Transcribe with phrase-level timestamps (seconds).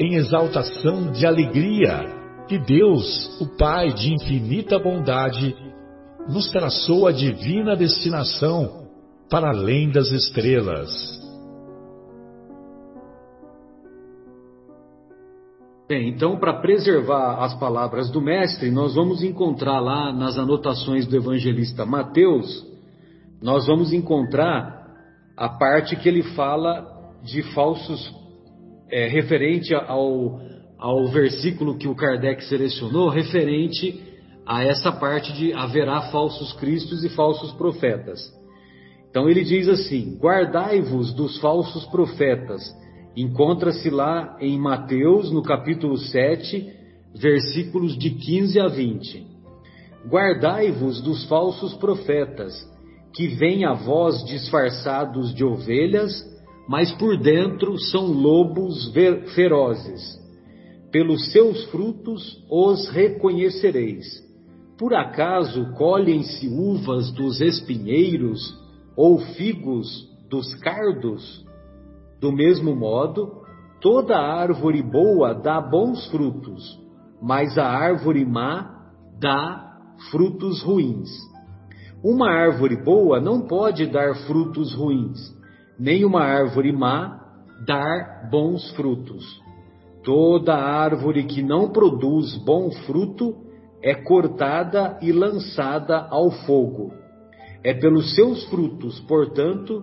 [0.00, 5.54] em exaltação de alegria que Deus, o Pai de infinita bondade,
[6.26, 8.88] nos traçou a divina destinação
[9.28, 10.90] para além das estrelas.
[15.86, 21.16] Bem, então, para preservar as palavras do Mestre, nós vamos encontrar lá nas anotações do
[21.16, 22.64] evangelista Mateus,
[23.42, 24.80] nós vamos encontrar
[25.36, 26.86] a parte que ele fala
[27.22, 28.19] de falsos
[28.90, 30.40] é, referente ao,
[30.78, 34.02] ao versículo que o Kardec selecionou, referente
[34.46, 38.20] a essa parte de haverá falsos cristos e falsos profetas.
[39.10, 42.62] Então ele diz assim: Guardai-vos dos falsos profetas.
[43.16, 46.72] Encontra-se lá em Mateus, no capítulo 7,
[47.14, 49.26] versículos de 15 a 20.
[50.08, 52.54] Guardai-vos dos falsos profetas,
[53.12, 56.24] que vêm a vós disfarçados de ovelhas,
[56.70, 58.94] mas por dentro são lobos
[59.34, 60.00] ferozes.
[60.92, 64.06] Pelos seus frutos os reconhecereis.
[64.78, 68.56] Por acaso colhem-se uvas dos espinheiros
[68.96, 71.44] ou figos dos cardos?
[72.20, 73.42] Do mesmo modo,
[73.80, 76.78] toda árvore boa dá bons frutos,
[77.20, 79.76] mas a árvore má dá
[80.12, 81.10] frutos ruins.
[82.00, 85.39] Uma árvore boa não pode dar frutos ruins
[85.80, 87.18] nem uma árvore má
[87.66, 89.24] dar bons frutos.
[90.04, 93.34] Toda árvore que não produz bom fruto
[93.82, 96.92] é cortada e lançada ao fogo.
[97.64, 99.82] É pelos seus frutos, portanto,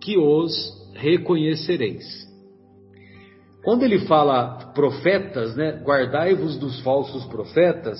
[0.00, 0.52] que os
[0.94, 2.04] reconhecereis.
[3.64, 7.98] Quando ele fala profetas, né, guardai-vos dos falsos profetas,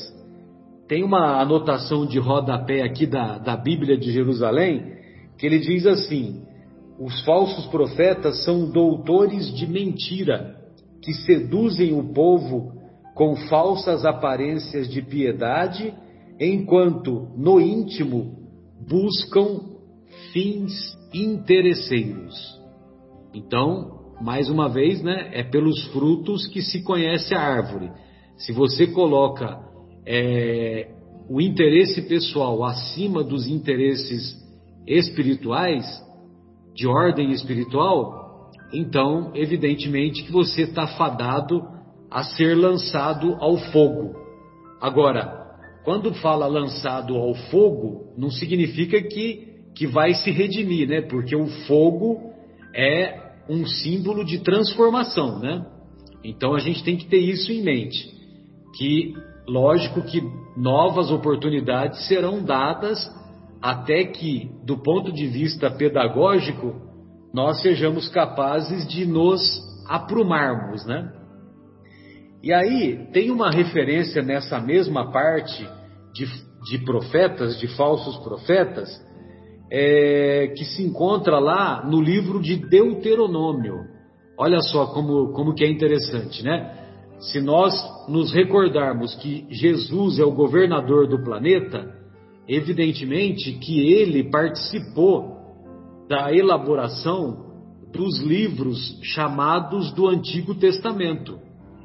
[0.87, 4.97] tem uma anotação de rodapé aqui da, da Bíblia de Jerusalém,
[5.39, 6.48] que ele diz assim:
[6.99, 10.57] os falsos profetas são doutores de mentira,
[11.03, 12.73] que seduzem o povo
[13.15, 15.95] com falsas aparências de piedade,
[16.41, 18.37] enquanto no íntimo
[18.89, 19.61] buscam
[20.33, 20.73] fins
[21.15, 22.35] interesseiros.
[23.33, 27.91] Então, mais uma vez, né, é pelos frutos que se conhece a árvore.
[28.37, 29.61] Se você coloca
[30.05, 30.91] é,
[31.29, 34.37] o interesse pessoal acima dos interesses
[34.87, 35.85] espirituais,
[36.79, 41.61] de ordem espiritual, então, evidentemente que você está fadado
[42.09, 44.15] a ser lançado ao fogo.
[44.81, 51.03] Agora, quando fala lançado ao fogo, não significa que, que vai se redimir, né?
[51.03, 52.33] Porque o fogo
[52.73, 55.67] é um símbolo de transformação, né?
[56.23, 58.09] Então a gente tem que ter isso em mente.
[58.77, 59.15] Que,
[59.49, 60.23] lógico que
[60.57, 62.99] novas oportunidades serão dadas
[63.61, 66.75] até que, do ponto de vista pedagógico,
[67.33, 69.41] nós sejamos capazes de nos
[69.89, 71.13] aprumarmos, né?
[72.43, 75.69] E aí tem uma referência nessa mesma parte
[76.15, 76.27] de,
[76.71, 78.89] de profetas, de falsos profetas,
[79.71, 83.75] é, que se encontra lá no livro de Deuteronômio.
[84.39, 86.75] Olha só como, como que é interessante, né?
[87.19, 87.75] Se nós
[88.09, 91.98] nos recordarmos que Jesus é o governador do planeta,
[92.49, 95.37] Evidentemente que ele participou
[96.09, 97.47] da elaboração
[97.93, 101.39] dos livros chamados do Antigo Testamento.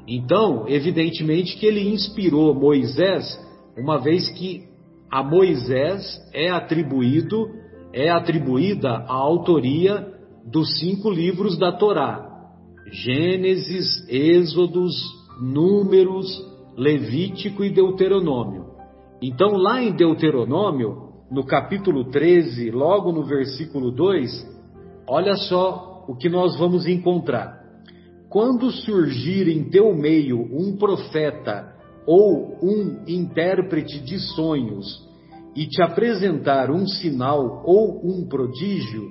[0.08, 3.38] Então, evidentemente que ele inspirou Moisés,
[3.76, 4.64] uma vez que
[5.10, 7.48] a Moisés é atribuído,
[7.92, 10.06] é atribuída a autoria
[10.44, 12.50] dos cinco livros da Torá:
[12.90, 14.94] Gênesis, Êxodos,
[15.40, 16.26] Números,
[16.76, 18.63] Levítico e Deuteronômio.
[19.26, 24.46] Então, lá em Deuteronômio, no capítulo 13, logo no versículo 2,
[25.08, 27.58] olha só o que nós vamos encontrar.
[28.28, 31.74] Quando surgir em teu meio um profeta
[32.06, 35.02] ou um intérprete de sonhos
[35.56, 39.10] e te apresentar um sinal ou um prodígio,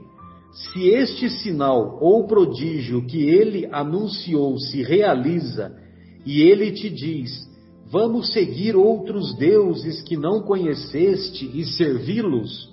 [0.52, 5.76] se este sinal ou prodígio que ele anunciou se realiza
[6.24, 7.52] e ele te diz:
[7.94, 12.68] Vamos seguir outros deuses que não conheceste e servi-los,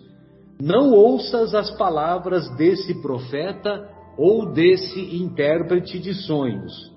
[0.58, 3.86] não ouças as palavras desse profeta
[4.16, 6.90] ou desse intérprete de sonhos,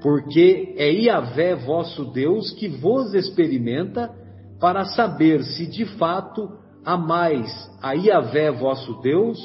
[0.00, 4.14] porque é Iavé vosso Deus que vos experimenta
[4.58, 6.50] para saber se de fato
[6.82, 9.38] amais a Iavé vosso Deus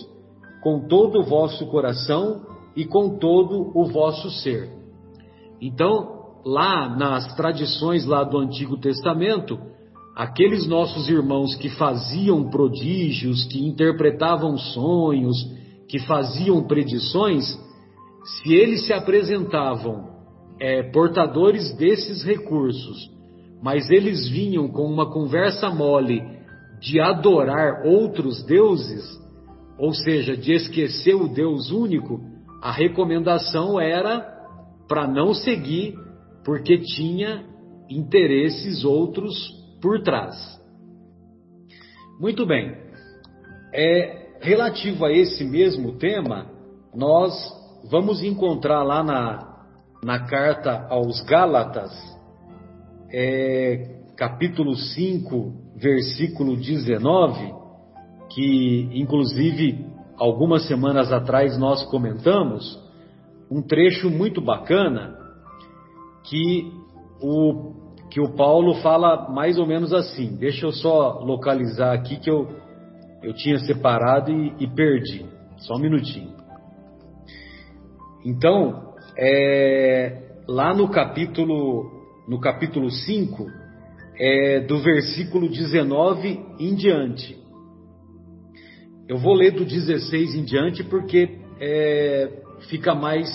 [0.61, 4.69] com todo o vosso coração e com todo o vosso ser.
[5.59, 6.12] Então,
[6.45, 9.59] lá nas tradições lá do Antigo Testamento,
[10.15, 15.37] aqueles nossos irmãos que faziam prodígios, que interpretavam sonhos,
[15.87, 17.45] que faziam predições,
[18.25, 20.11] se eles se apresentavam
[20.59, 23.13] é, portadores desses recursos
[23.63, 26.21] mas eles vinham com uma conversa mole
[26.81, 29.05] de adorar outros deuses,
[29.79, 32.19] ou seja, de esquecer o Deus único,
[32.61, 34.19] a recomendação era
[34.85, 35.95] para não seguir,
[36.43, 37.45] porque tinha
[37.89, 39.33] interesses outros
[39.81, 40.35] por trás.
[42.19, 42.75] Muito bem.
[43.73, 46.47] É, relativo a esse mesmo tema,
[46.93, 47.33] nós
[47.89, 49.65] vamos encontrar lá na,
[50.03, 51.91] na carta aos Gálatas,
[53.11, 57.53] é, capítulo 5, versículo 19,
[58.29, 59.85] que inclusive
[60.17, 62.79] algumas semanas atrás nós comentamos,
[63.51, 65.22] um trecho muito bacana
[66.23, 66.71] que
[67.21, 67.73] o,
[68.09, 70.35] que o Paulo fala mais ou menos assim.
[70.35, 72.47] Deixa eu só localizar aqui que eu,
[73.21, 75.25] eu tinha separado e, e perdi.
[75.57, 76.33] Só um minutinho.
[78.25, 83.47] Então, é, lá no capítulo no capítulo 5,
[84.17, 87.37] é, do versículo 19 em diante.
[89.07, 92.31] Eu vou ler do 16 em diante porque é,
[92.69, 93.29] fica mais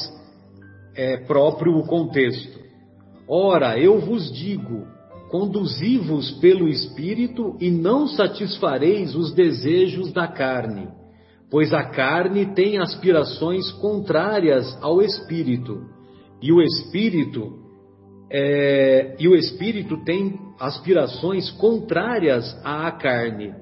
[0.94, 2.57] é, próprio o contexto.
[3.28, 4.86] Ora, eu vos digo:
[5.30, 10.88] conduzi-vos pelo Espírito e não satisfareis os desejos da carne,
[11.50, 15.82] pois a carne tem aspirações contrárias ao Espírito,
[16.40, 17.68] e o Espírito
[18.30, 23.54] é, e o espírito tem aspirações contrárias à carne.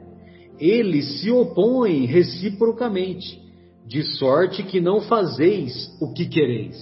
[0.59, 3.39] Eles se opõem reciprocamente,
[3.87, 6.77] de sorte que não fazeis o que quereis.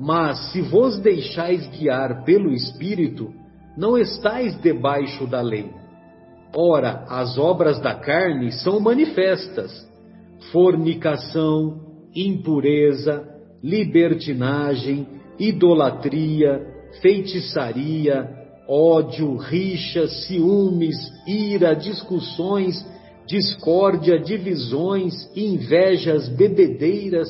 [0.00, 3.34] Mas se vos deixais guiar pelo Espírito,
[3.76, 5.70] não estáis debaixo da lei.
[6.56, 9.70] Ora, as obras da carne são manifestas:
[10.50, 11.80] fornicação,
[12.16, 13.28] impureza,
[13.62, 15.06] libertinagem,
[15.38, 16.66] idolatria,
[17.02, 18.26] feitiçaria,
[18.66, 20.96] ódio, rixas, ciúmes,
[21.26, 22.74] ira, discussões,
[23.26, 27.28] discórdia, divisões, invejas, bebedeiras,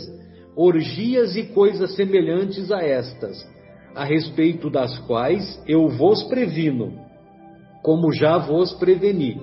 [0.56, 3.49] orgias e coisas semelhantes a estas,
[3.94, 6.93] a respeito das quais eu vos previno,
[7.82, 9.41] como já vos preveni.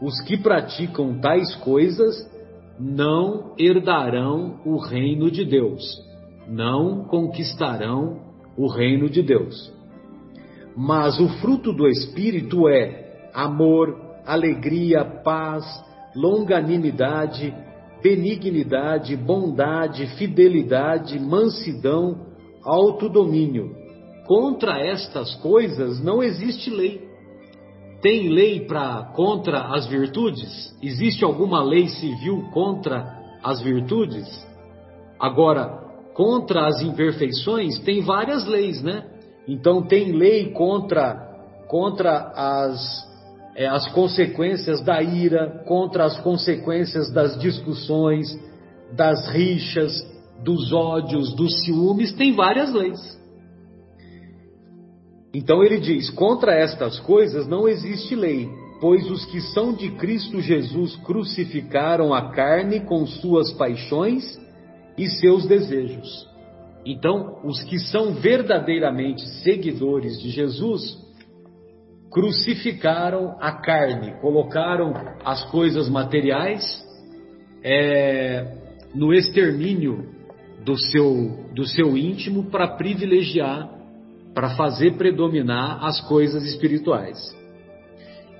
[0.00, 2.30] Os que praticam tais coisas
[2.78, 6.12] não herdarão o reino de Deus
[6.48, 8.20] não conquistarão
[8.56, 9.72] o reino de Deus.
[10.76, 15.64] Mas o fruto do Espírito é amor, alegria, paz,
[16.14, 17.54] longanimidade,
[18.02, 22.26] benignidade, bondade, fidelidade, mansidão,
[22.64, 23.74] autodomínio.
[24.26, 27.00] Contra estas coisas não existe lei.
[28.00, 30.76] Tem lei para contra as virtudes?
[30.82, 33.04] Existe alguma lei civil contra
[33.42, 34.26] as virtudes?
[35.20, 35.82] Agora,
[36.14, 39.04] contra as imperfeições tem várias leis, né?
[39.46, 41.30] Então tem lei contra
[41.68, 43.11] contra as
[43.54, 48.28] é, as consequências da ira, contra as consequências das discussões,
[48.94, 49.92] das rixas,
[50.42, 53.00] dos ódios, dos ciúmes, tem várias leis.
[55.34, 58.48] Então ele diz: contra estas coisas não existe lei,
[58.80, 64.38] pois os que são de Cristo Jesus crucificaram a carne com suas paixões
[64.96, 66.28] e seus desejos.
[66.84, 71.00] Então, os que são verdadeiramente seguidores de Jesus
[72.12, 74.92] crucificaram a carne, colocaram
[75.24, 76.62] as coisas materiais
[77.64, 78.56] é,
[78.94, 80.10] no extermínio
[80.64, 83.68] do seu, do seu íntimo para privilegiar,
[84.34, 87.18] para fazer predominar as coisas espirituais.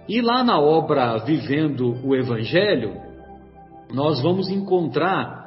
[0.08, 3.00] E lá na obra Vivendo o Evangelho,
[3.92, 5.42] nós vamos encontrar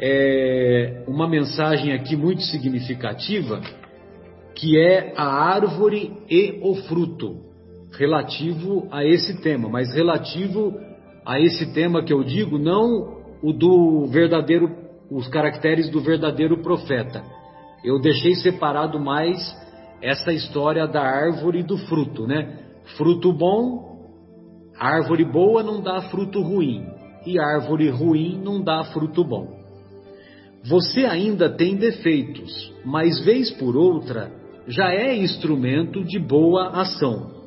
[0.00, 3.60] é, uma mensagem aqui muito significativa
[4.54, 7.47] que é a árvore e o fruto,
[7.92, 10.74] relativo a esse tema, mas relativo
[11.24, 14.70] a esse tema que eu digo, não o do verdadeiro,
[15.10, 17.22] os caracteres do verdadeiro profeta.
[17.84, 19.38] Eu deixei separado mais
[20.02, 22.58] essa história da árvore e do fruto, né?
[22.96, 23.98] Fruto bom,
[24.78, 26.86] árvore boa não dá fruto ruim,
[27.26, 29.58] e árvore ruim não dá fruto bom.
[30.64, 34.32] Você ainda tem defeitos, mas vez por outra
[34.66, 37.37] já é instrumento de boa ação.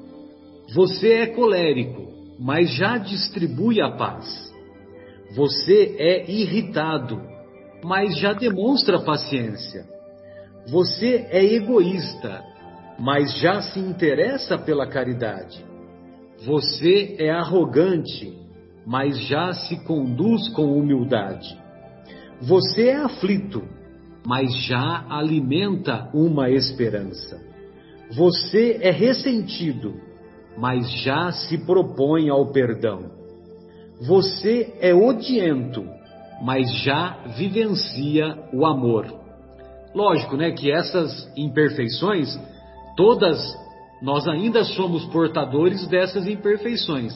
[0.73, 2.07] Você é colérico,
[2.39, 4.53] mas já distribui a paz.
[5.35, 7.21] Você é irritado,
[7.83, 9.85] mas já demonstra paciência.
[10.69, 12.41] Você é egoísta,
[12.97, 15.65] mas já se interessa pela caridade.
[16.45, 18.33] Você é arrogante,
[18.85, 21.59] mas já se conduz com humildade.
[22.39, 23.61] Você é aflito,
[24.25, 27.41] mas já alimenta uma esperança.
[28.11, 30.10] Você é ressentido,
[30.57, 33.11] mas já se propõe ao perdão.
[34.07, 35.85] Você é odiento,
[36.41, 39.13] mas já vivencia o amor.
[39.93, 42.39] Lógico, né, que essas imperfeições,
[42.95, 43.39] todas
[44.01, 47.13] nós ainda somos portadores dessas imperfeições,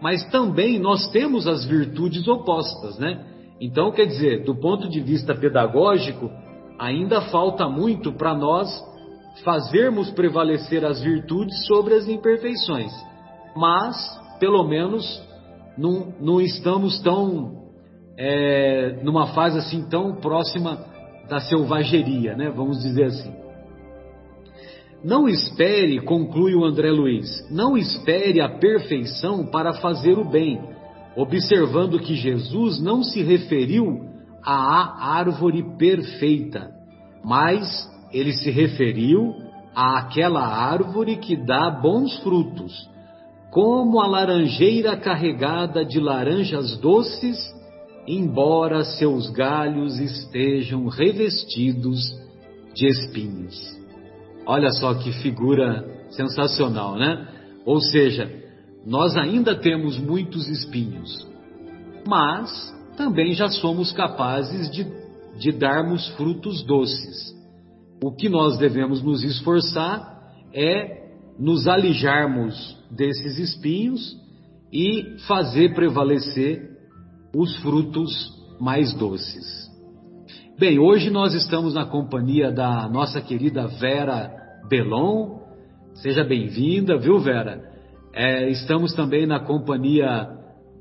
[0.00, 3.24] mas também nós temos as virtudes opostas, né?
[3.60, 6.30] Então, quer dizer, do ponto de vista pedagógico,
[6.78, 8.68] ainda falta muito para nós
[9.42, 12.92] fazermos prevalecer as virtudes sobre as imperfeições.
[13.56, 13.96] Mas,
[14.38, 15.22] pelo menos,
[15.76, 17.58] não, não estamos tão
[18.16, 20.84] é, numa fase assim tão próxima
[21.28, 22.50] da selvageria, né?
[22.50, 23.32] Vamos dizer assim.
[25.04, 30.60] Não espere, conclui o André Luiz, não espere a perfeição para fazer o bem,
[31.16, 33.86] observando que Jesus não se referiu
[34.44, 36.68] à árvore perfeita,
[37.24, 37.64] mas
[38.12, 39.34] ele se referiu
[39.74, 42.72] àquela árvore que dá bons frutos,
[43.50, 47.38] como a laranjeira carregada de laranjas doces,
[48.06, 52.00] embora seus galhos estejam revestidos
[52.74, 53.78] de espinhos.
[54.46, 57.28] Olha só que figura sensacional, né?
[57.66, 58.30] Ou seja,
[58.86, 61.28] nós ainda temos muitos espinhos,
[62.06, 64.86] mas também já somos capazes de,
[65.38, 67.37] de darmos frutos doces.
[68.02, 70.22] O que nós devemos nos esforçar
[70.54, 74.16] é nos alijarmos desses espinhos
[74.72, 76.70] e fazer prevalecer
[77.34, 78.10] os frutos
[78.60, 79.68] mais doces.
[80.58, 84.32] Bem, hoje nós estamos na companhia da nossa querida Vera
[84.68, 85.38] Belon.
[85.94, 87.62] Seja bem-vinda, viu, Vera?
[88.14, 90.28] É, estamos também na companhia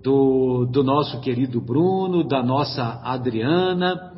[0.03, 4.13] do, do nosso querido Bruno, da nossa Adriana,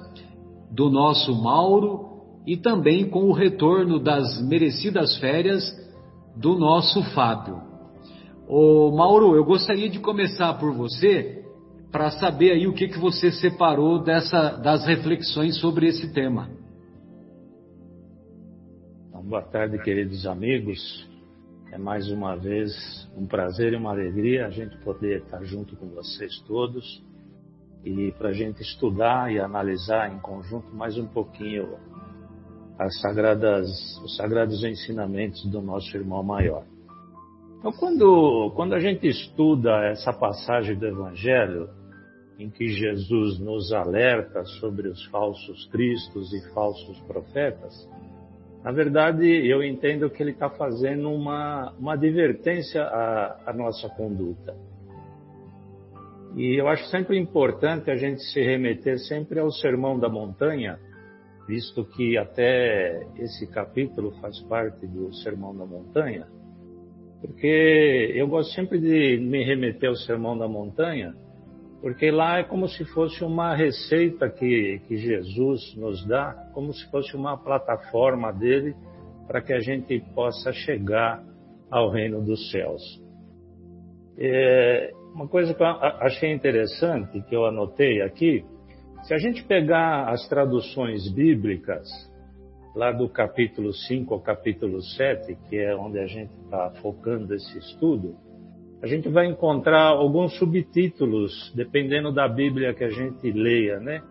[0.72, 2.09] do nosso Mauro
[2.46, 5.63] e também com o retorno das merecidas férias
[6.36, 7.62] do nosso Fábio.
[8.48, 11.46] Ô Mauro, eu gostaria de começar por você
[11.91, 16.50] para saber aí o que, que você separou dessa, das reflexões sobre esse tema.
[19.29, 21.08] Boa tarde, queridos amigos.
[21.72, 25.88] É mais uma vez um prazer e uma alegria a gente poder estar junto com
[25.89, 27.03] vocês todos
[27.86, 31.77] e para a gente estudar e analisar em conjunto mais um pouquinho
[32.79, 33.67] as sagradas,
[34.01, 36.63] os sagrados ensinamentos do nosso irmão maior.
[37.59, 41.69] Então, quando, quando a gente estuda essa passagem do Evangelho,
[42.39, 47.86] em que Jesus nos alerta sobre os falsos cristos e falsos profetas,
[48.63, 54.55] na verdade, eu entendo que ele está fazendo uma, uma advertência à, à nossa conduta.
[56.36, 60.79] E eu acho sempre importante a gente se remeter sempre ao Sermão da Montanha,
[61.50, 66.27] visto que até esse capítulo faz parte do Sermão da Montanha,
[67.20, 71.15] porque eu gosto sempre de me remeter ao Sermão da Montanha,
[71.82, 76.88] porque lá é como se fosse uma receita que, que Jesus nos dá, como se
[76.91, 78.75] fosse uma plataforma dele
[79.27, 81.24] para que a gente possa chegar
[81.72, 82.82] ao reino dos céus.
[84.20, 88.46] É, uma coisa que eu achei interessante, que eu anotei aqui,
[89.03, 91.88] se a gente pegar as traduções bíblicas,
[92.75, 97.58] lá do capítulo 5 ao capítulo 7, que é onde a gente está focando esse
[97.58, 98.15] estudo,
[98.82, 104.01] a gente vai encontrar alguns subtítulos, dependendo da Bíblia que a gente leia, né?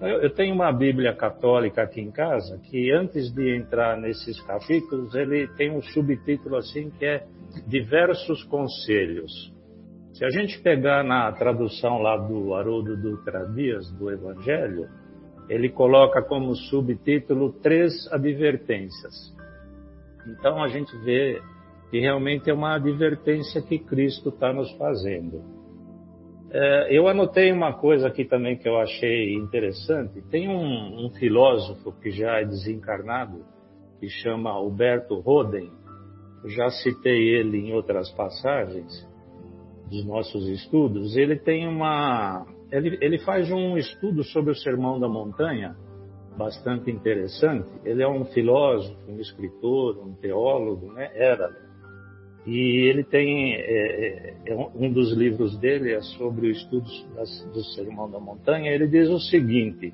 [0.00, 5.46] Eu tenho uma Bíblia católica aqui em casa que antes de entrar nesses capítulos ele
[5.56, 7.24] tem um subtítulo assim que é
[7.68, 9.51] diversos conselhos.
[10.12, 14.86] Se a gente pegar na tradução lá do Haroldo Dutra Dias do Evangelho,
[15.48, 19.34] ele coloca como subtítulo três advertências.
[20.26, 21.40] Então a gente vê
[21.90, 25.42] que realmente é uma advertência que Cristo está nos fazendo.
[26.50, 30.20] É, eu anotei uma coisa aqui também que eu achei interessante.
[30.30, 33.46] Tem um, um filósofo que já é desencarnado,
[33.98, 35.70] que chama Alberto Roden.
[36.48, 39.10] Já citei ele em outras passagens
[39.92, 41.16] dos nossos estudos.
[41.16, 45.76] Ele tem uma, ele, ele faz um estudo sobre o Sermão da Montanha
[46.36, 47.68] bastante interessante.
[47.84, 51.10] Ele é um filósofo, um escritor, um teólogo, né?
[51.14, 51.50] Era.
[52.46, 56.90] E ele tem é, é, é um dos livros dele é sobre o estudo
[57.52, 58.72] do Sermão da Montanha.
[58.72, 59.92] Ele diz o seguinte: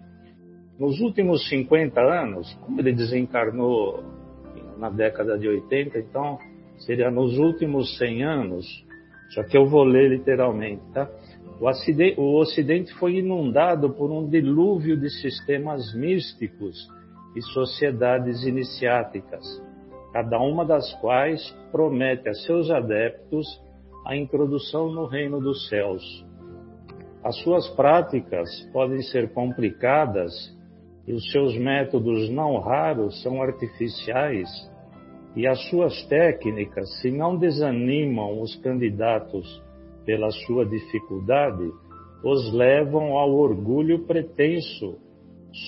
[0.79, 4.03] nos últimos 50 anos, como ele desencarnou
[4.79, 6.39] na década de 80, então
[6.79, 8.88] seria nos últimos 100 anos.
[9.31, 11.09] Só que eu vou ler literalmente, tá?
[11.61, 16.89] O, o Ocidente foi inundado por um dilúvio de sistemas místicos
[17.35, 19.45] e sociedades iniciáticas,
[20.13, 23.47] cada uma das quais promete a seus adeptos
[24.07, 26.03] a introdução no reino dos céus.
[27.23, 30.33] As suas práticas podem ser complicadas
[31.07, 34.49] e os seus métodos não raros são artificiais,
[35.37, 39.63] e as suas técnicas, se não desanimam os candidatos
[40.05, 41.71] pela sua dificuldade,
[42.25, 44.99] os levam ao orgulho pretenso,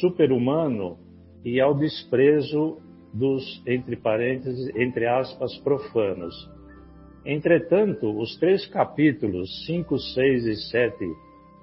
[0.01, 0.99] superhumano
[1.45, 2.79] e ao desprezo
[3.13, 6.35] dos, entre parênteses, entre aspas, profanos.
[7.25, 10.97] Entretanto, os três capítulos 5, 6 e 7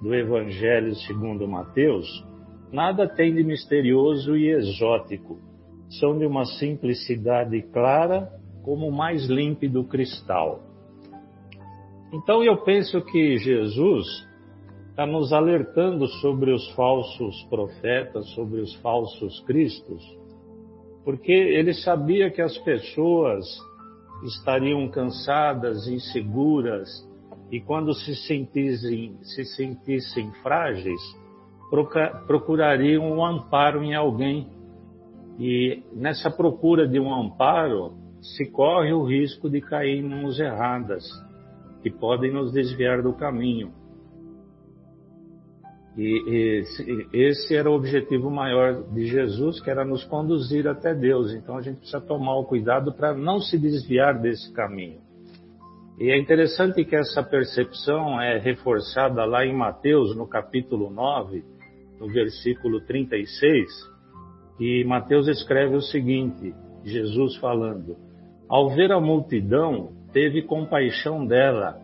[0.02, 2.08] do Evangelho segundo Mateus
[2.72, 5.40] nada tem de misterioso e exótico.
[5.90, 8.32] São de uma simplicidade clara
[8.64, 10.62] como o mais límpido cristal.
[12.14, 14.08] Então eu penso que Jesus
[14.90, 20.04] está nos alertando sobre os falsos profetas, sobre os falsos cristos,
[21.06, 23.46] porque ele sabia que as pessoas
[24.24, 26.90] estariam cansadas, inseguras,
[27.52, 31.00] e quando se sentissem, se sentissem frágeis,
[32.26, 34.48] procurariam um amparo em alguém.
[35.38, 41.04] E nessa procura de um amparo, se corre o risco de cair em mãos erradas
[41.82, 43.72] que podem nos desviar do caminho.
[45.96, 51.34] E esse, esse, era o objetivo maior de Jesus, que era nos conduzir até Deus.
[51.34, 55.02] Então a gente precisa tomar o cuidado para não se desviar desse caminho.
[56.00, 61.44] E é interessante que essa percepção é reforçada lá em Mateus, no capítulo 9,
[62.00, 63.68] no versículo 36,
[64.60, 67.98] e Mateus escreve o seguinte: Jesus falando,
[68.50, 71.80] ao ver a multidão, teve compaixão dela,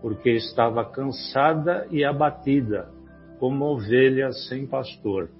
[0.00, 2.90] porque estava cansada e abatida,
[3.38, 5.30] como ovelha sem pastor.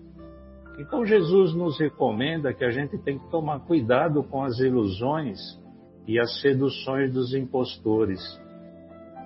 [0.79, 5.39] Então Jesus nos recomenda que a gente tem que tomar cuidado com as ilusões
[6.07, 8.21] e as seduções dos impostores.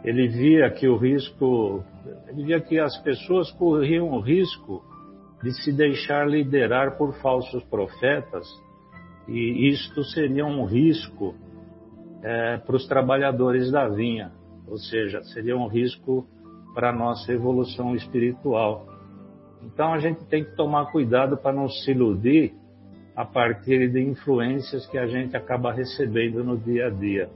[0.04, 1.84] Ele via que o risco,
[2.28, 4.82] ele via que as pessoas corriam o risco
[5.42, 8.46] de se deixar liderar por falsos profetas,
[9.28, 11.34] e isto seria um risco
[12.22, 14.32] é, para os trabalhadores da vinha,
[14.66, 16.26] ou seja, seria um risco
[16.74, 18.86] para a nossa evolução espiritual.
[19.62, 22.54] Então a gente tem que tomar cuidado para não se iludir
[23.16, 27.30] a partir de influências que a gente acaba recebendo no dia a dia.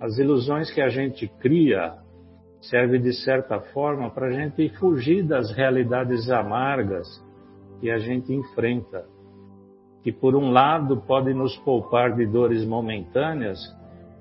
[0.00, 1.94] As ilusões que a gente cria
[2.62, 7.06] servem de certa forma para a gente fugir das realidades amargas
[7.80, 9.04] que a gente enfrenta
[10.02, 13.58] que por um lado pode nos poupar de dores momentâneas,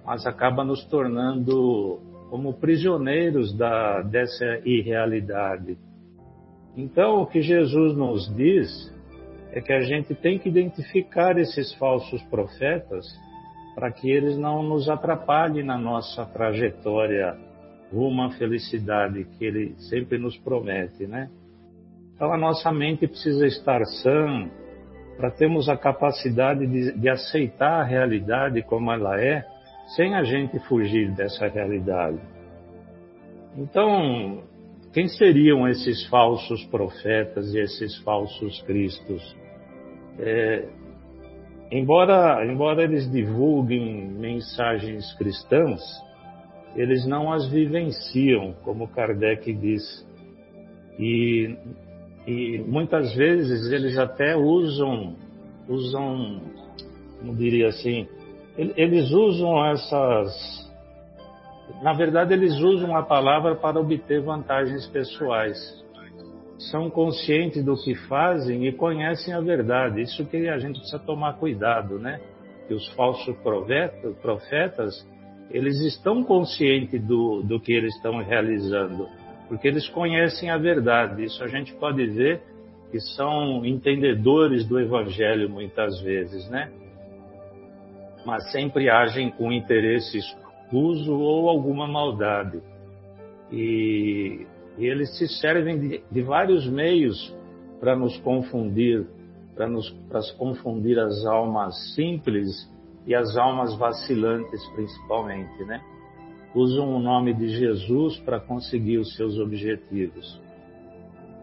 [0.05, 1.99] mas acaba nos tornando
[2.29, 5.77] como prisioneiros da, dessa irrealidade.
[6.77, 8.93] Então, o que Jesus nos diz
[9.51, 13.05] é que a gente tem que identificar esses falsos profetas
[13.75, 17.37] para que eles não nos atrapalhem na nossa trajetória
[17.91, 21.29] rumo à felicidade que ele sempre nos promete, né?
[22.15, 24.49] Então a nossa mente precisa estar sã,
[25.17, 29.45] para termos a capacidade de, de aceitar a realidade como ela é,
[29.95, 32.19] sem a gente fugir dessa realidade.
[33.55, 34.41] Então,
[34.93, 39.35] quem seriam esses falsos profetas e esses falsos cristos?
[40.17, 40.65] É,
[41.71, 45.81] embora, embora eles divulguem mensagens cristãs,
[46.75, 50.07] eles não as vivenciam, como Kardec diz.
[50.99, 51.55] E
[52.25, 55.15] e muitas vezes eles até usam,
[55.67, 56.41] usam,
[57.19, 58.07] como diria assim,
[58.57, 60.71] eles usam essas.
[61.81, 65.57] Na verdade, eles usam a palavra para obter vantagens pessoais.
[66.69, 70.01] São conscientes do que fazem e conhecem a verdade.
[70.01, 72.19] Isso que a gente precisa tomar cuidado, né?
[72.67, 75.07] que os falsos profetas, profetas
[75.53, 79.07] eles estão conscientes do, do que eles estão realizando,
[79.47, 81.23] porque eles conhecem a verdade.
[81.23, 82.41] Isso a gente pode ver
[82.91, 86.71] que são entendedores do Evangelho muitas vezes, né?
[88.25, 92.61] Mas sempre agem com interesse escuso ou alguma maldade.
[93.51, 94.45] E,
[94.77, 97.35] e eles se servem de, de vários meios
[97.79, 99.05] para nos confundir,
[99.55, 99.89] para nos
[100.37, 102.69] confundir as almas simples
[103.05, 105.81] e as almas vacilantes principalmente, né?
[106.53, 110.39] Usam o nome de Jesus para conseguir os seus objetivos.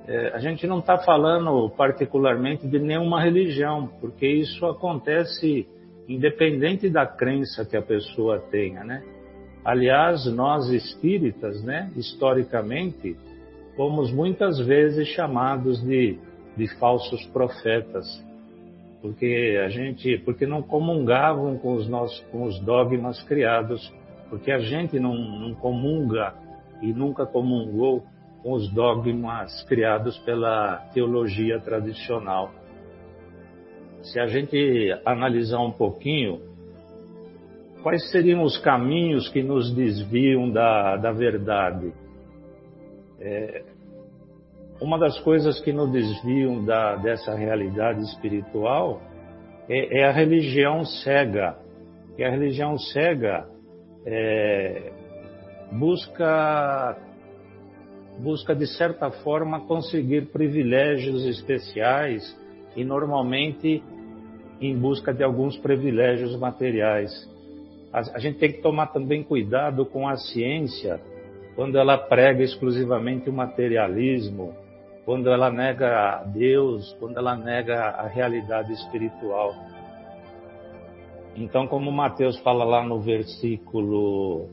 [0.07, 5.67] É, a gente não está falando particularmente de nenhuma religião, porque isso acontece
[6.09, 9.03] independente da crença que a pessoa tenha, né?
[9.65, 13.17] Aliás, nós espíritas, né, historicamente,
[13.77, 16.19] fomos muitas vezes chamados de,
[16.57, 18.07] de falsos profetas,
[19.01, 23.93] porque a gente, porque não comungavam com os nossos, com os dogmas criados,
[24.29, 26.35] porque a gente não, não comunga
[26.83, 28.05] e nunca comungou
[28.43, 32.53] com os dogmas criados pela teologia tradicional.
[34.03, 36.41] Se a gente analisar um pouquinho,
[37.83, 41.93] quais seriam os caminhos que nos desviam da, da verdade?
[43.21, 43.65] É,
[44.81, 49.03] uma das coisas que nos desviam da, dessa realidade espiritual
[49.69, 51.57] é, é, a religião cega.
[52.17, 53.47] E a religião cega
[54.07, 54.93] é,
[55.73, 56.97] busca,
[58.19, 62.37] busca, de certa forma, conseguir privilégios especiais
[62.77, 63.83] e, normalmente,
[64.61, 67.13] em busca de alguns privilégios materiais.
[67.93, 71.01] A, a gente tem que tomar também cuidado com a ciência
[71.57, 74.55] quando ela prega exclusivamente o materialismo
[75.09, 79.55] quando ela nega Deus, quando ela nega a realidade espiritual.
[81.35, 84.51] Então, como Mateus fala lá no versículo,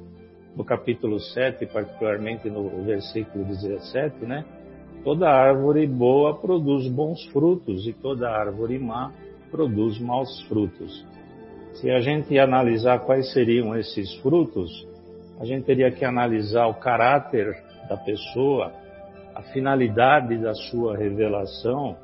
[0.55, 4.45] no capítulo 7, particularmente no versículo 17, né?
[5.03, 9.11] Toda árvore boa produz bons frutos e toda árvore má
[9.51, 11.05] produz maus frutos.
[11.73, 14.87] Se a gente analisar quais seriam esses frutos,
[15.37, 18.84] a gente teria que analisar o caráter da pessoa,
[19.35, 21.97] a finalidade da sua revelação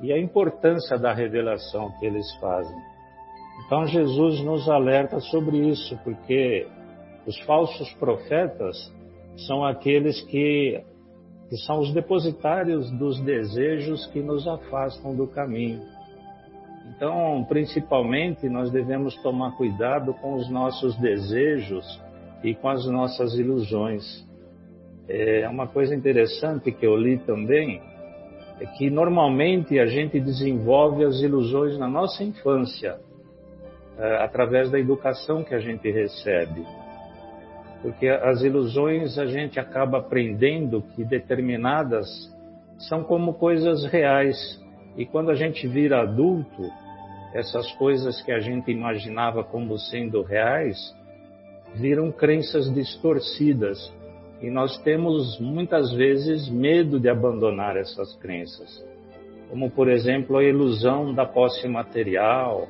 [0.00, 2.76] e a importância da revelação que eles fazem.
[3.66, 6.66] Então Jesus nos alerta sobre isso, porque
[7.26, 8.76] os falsos profetas
[9.46, 10.82] são aqueles que,
[11.48, 15.82] que são os depositários dos desejos que nos afastam do caminho.
[16.96, 22.00] Então, principalmente, nós devemos tomar cuidado com os nossos desejos
[22.42, 24.26] e com as nossas ilusões.
[25.08, 27.80] É uma coisa interessante que eu li também
[28.60, 32.98] é que normalmente a gente desenvolve as ilusões na nossa infância,
[33.96, 36.66] é, através da educação que a gente recebe.
[37.80, 42.08] Porque as ilusões a gente acaba aprendendo que determinadas
[42.88, 44.36] são como coisas reais.
[44.96, 46.62] E quando a gente vira adulto,
[47.32, 50.76] essas coisas que a gente imaginava como sendo reais
[51.76, 53.78] viram crenças distorcidas
[54.40, 58.84] e nós temos muitas vezes medo de abandonar essas crenças.
[59.50, 62.68] Como, por exemplo, a ilusão da posse material,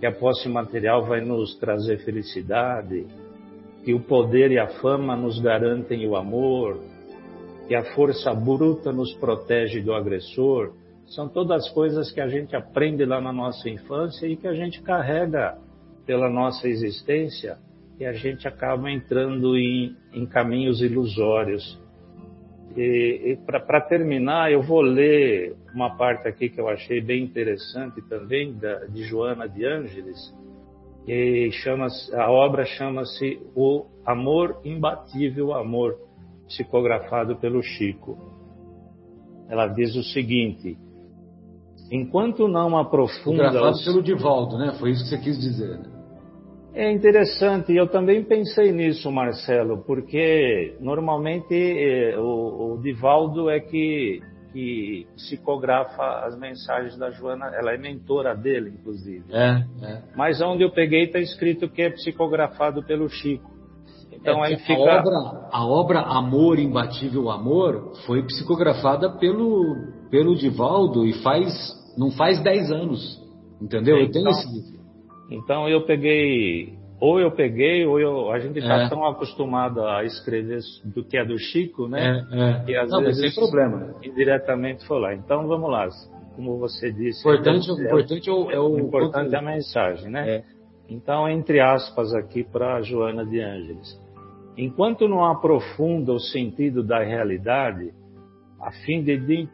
[0.00, 3.06] que a posse material vai nos trazer felicidade,
[3.84, 6.80] que o poder e a fama nos garantem o amor,
[7.68, 10.72] que a força bruta nos protege do agressor.
[11.06, 14.82] São todas coisas que a gente aprende lá na nossa infância e que a gente
[14.82, 15.56] carrega
[16.04, 17.58] pela nossa existência
[18.00, 21.78] e a gente acaba entrando em, em caminhos ilusórios.
[22.74, 28.00] E, e para terminar, eu vou ler uma parte aqui que eu achei bem interessante
[28.08, 30.34] também, da, de Joana de Ângeles,
[31.06, 35.98] e chama a obra chama-se O Amor Imbatível Amor,
[36.46, 38.16] psicografado pelo Chico.
[39.46, 40.78] Ela diz o seguinte:
[41.90, 43.42] enquanto não aprofunda.
[43.42, 43.84] Psicografado os...
[43.84, 44.76] pelo Divaldo, né?
[44.78, 45.78] Foi isso que você quis dizer.
[45.80, 45.89] Né?
[46.72, 54.20] É interessante, eu também pensei nisso, Marcelo, porque normalmente eh, o, o Divaldo é que,
[54.52, 59.24] que psicografa as mensagens da Joana, ela é mentora dele, inclusive.
[59.30, 60.02] É, é.
[60.14, 63.50] Mas onde eu peguei está escrito que é psicografado pelo Chico.
[64.12, 64.74] Então é, aí fica.
[64.74, 69.74] A obra, a obra Amor Imbatível Amor foi psicografada pelo,
[70.08, 71.52] pelo Divaldo e faz.
[71.98, 73.20] não faz 10 anos.
[73.60, 73.96] Entendeu?
[73.96, 74.79] Então, eu tenho esse livro.
[75.30, 78.88] Então eu peguei, ou eu peguei, ou eu, a gente está é.
[78.88, 82.26] tão acostumado a escrever do que é do Chico, né?
[82.30, 82.64] É, é.
[82.64, 83.94] Que às Não, vezes sem problema.
[84.02, 85.14] indiretamente foi lá.
[85.14, 85.88] Então vamos lá,
[86.34, 87.20] como você disse.
[87.20, 90.28] Importante, é, importante é o, é o importante é a mensagem, né?
[90.28, 90.44] É.
[90.88, 94.00] Então, entre aspas aqui para Joana de Ângeles.
[94.56, 97.94] Enquanto não aprofunda o sentido da realidade,
[98.60, 99.48] a fim de,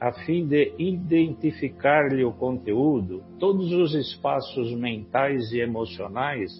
[0.00, 6.50] a fim de identificar-lhe o conteúdo, todos os espaços mentais e emocionais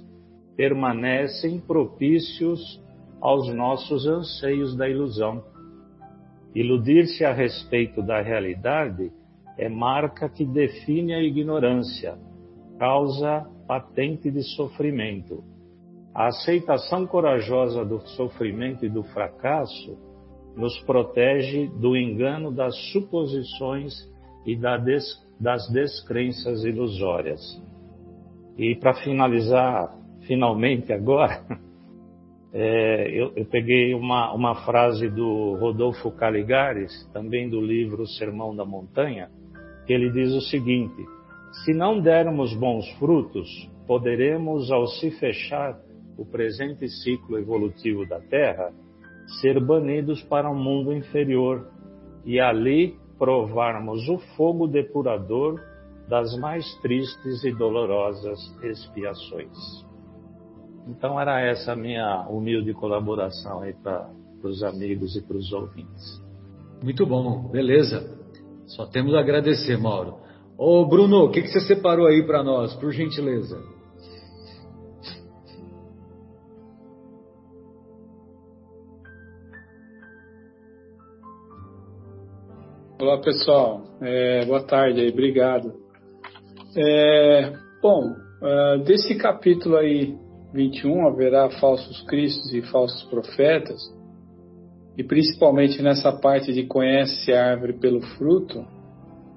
[0.54, 2.78] permanecem propícios
[3.18, 5.42] aos nossos anseios da ilusão.
[6.54, 9.10] Iludir-se a respeito da realidade
[9.56, 12.18] é marca que define a ignorância,
[12.78, 15.42] causa patente de sofrimento.
[16.14, 20.09] A aceitação corajosa do sofrimento e do fracasso
[20.56, 23.92] nos protege do engano das suposições
[24.44, 27.40] e das descrenças ilusórias.
[28.58, 31.44] E para finalizar, finalmente agora,
[32.52, 38.64] é, eu, eu, peguei uma, uma frase do Rodolfo Caligares, também do livro Sermão da
[38.64, 39.30] Montanha,
[39.86, 41.04] que ele diz o seguinte:
[41.64, 43.48] se não dermos bons frutos,
[43.86, 45.78] poderemos, ao se fechar
[46.16, 48.72] o presente ciclo evolutivo da Terra,
[49.40, 51.68] ser banidos para um mundo inferior
[52.24, 55.60] e ali provarmos o fogo depurador
[56.08, 59.86] das mais tristes e dolorosas expiações.
[60.88, 64.10] Então era essa a minha humilde colaboração aí para
[64.42, 66.20] os amigos e para os ouvintes.
[66.82, 68.18] Muito bom, beleza.
[68.66, 70.16] Só temos a agradecer, Mauro.
[70.56, 73.62] Ô Bruno, o que, que você separou aí para nós, por gentileza?
[83.00, 85.72] Olá pessoal, é, boa tarde aí, obrigado.
[86.76, 90.14] É, bom, uh, desse capítulo aí
[90.52, 93.80] 21 haverá falsos cristos e falsos profetas
[94.98, 98.66] e principalmente nessa parte de conhece a árvore pelo fruto,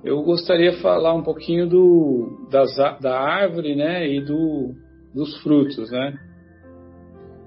[0.03, 4.73] eu gostaria de falar um pouquinho do, das, da árvore né, e do,
[5.15, 5.89] dos frutos.
[5.89, 6.19] Né?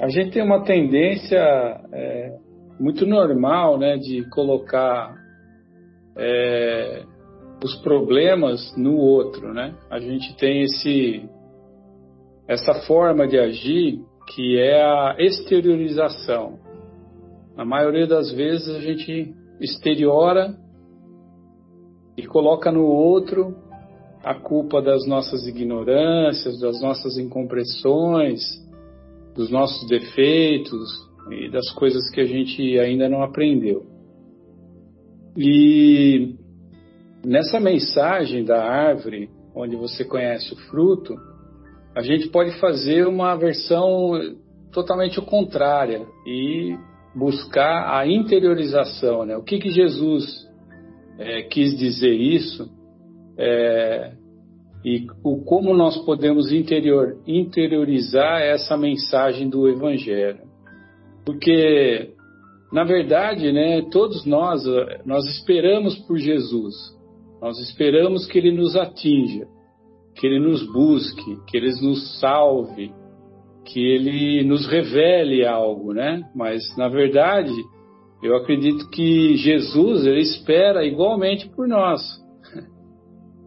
[0.01, 1.39] A gente tem uma tendência
[1.93, 2.39] é,
[2.81, 5.26] muito normal né, de colocar
[6.17, 7.05] é,
[7.63, 9.53] os problemas no outro.
[9.53, 9.75] Né?
[9.91, 11.29] A gente tem esse,
[12.49, 14.01] essa forma de agir
[14.35, 16.59] que é a exteriorização.
[17.57, 20.55] Na maioria das vezes a gente exteriora
[22.17, 23.57] e coloca no outro
[24.23, 28.43] a culpa das nossas ignorâncias, das nossas incompreensões,
[29.35, 30.89] dos nossos defeitos
[31.31, 33.96] e das coisas que a gente ainda não aprendeu.
[35.37, 36.35] E
[37.25, 41.15] nessa mensagem da árvore, onde você conhece o fruto,
[41.95, 44.13] a gente pode fazer uma versão
[44.73, 46.77] totalmente contrária e
[47.15, 49.25] buscar a interiorização.
[49.25, 49.37] Né?
[49.37, 50.47] O que, que Jesus
[51.19, 52.71] é, quis dizer isso
[53.39, 54.13] é,
[54.85, 60.41] e o, como nós podemos interior, interiorizar essa mensagem do Evangelho.
[61.25, 62.15] Porque,
[62.77, 64.63] na verdade, né, todos nós,
[65.07, 66.75] nós esperamos por Jesus,
[67.41, 69.47] nós esperamos que Ele nos atinja,
[70.15, 72.93] que Ele nos busque, que Ele nos salve,
[73.65, 76.23] que ele nos revele algo, né?
[76.35, 77.51] Mas na verdade,
[78.23, 82.03] eu acredito que Jesus ele espera igualmente por nós.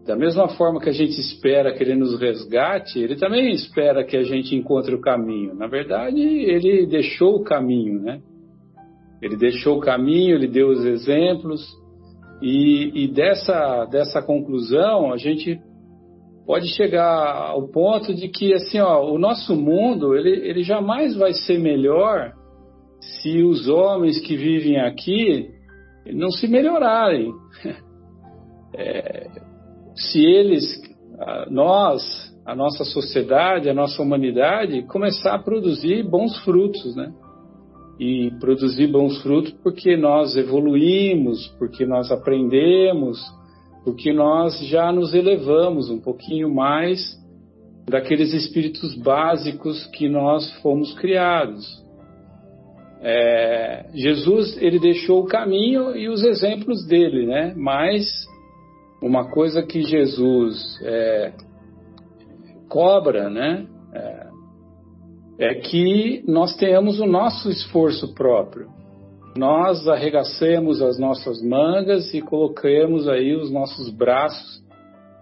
[0.04, 4.16] Da mesma forma que a gente espera que ele nos resgate, ele também espera que
[4.16, 5.54] a gente encontre o caminho.
[5.54, 8.20] Na verdade, ele deixou o caminho, né?
[9.22, 11.60] Ele deixou o caminho, ele deu os exemplos,
[12.42, 15.60] e, e dessa, dessa conclusão a gente
[16.46, 21.32] pode chegar ao ponto de que assim, ó, o nosso mundo ele, ele jamais vai
[21.34, 22.32] ser melhor
[23.00, 25.50] se os homens que vivem aqui
[26.12, 27.32] não se melhorarem.
[28.72, 29.26] É,
[29.96, 30.62] se eles,
[31.50, 32.02] nós,
[32.46, 37.12] a nossa sociedade, a nossa humanidade começar a produzir bons frutos, né?
[38.02, 43.20] E produzir bons frutos porque nós evoluímos, porque nós aprendemos,
[43.84, 47.20] porque nós já nos elevamos um pouquinho mais
[47.90, 51.66] daqueles espíritos básicos que nós fomos criados.
[53.02, 57.54] É, Jesus ele deixou o caminho e os exemplos dele, né?
[57.56, 58.06] Mas
[59.02, 61.32] uma coisa que Jesus é,
[62.68, 63.66] cobra, né?
[63.92, 64.29] É,
[65.40, 68.68] é que nós tenhamos o nosso esforço próprio
[69.36, 74.62] nós arregacemos as nossas mangas e coloquemos aí os nossos braços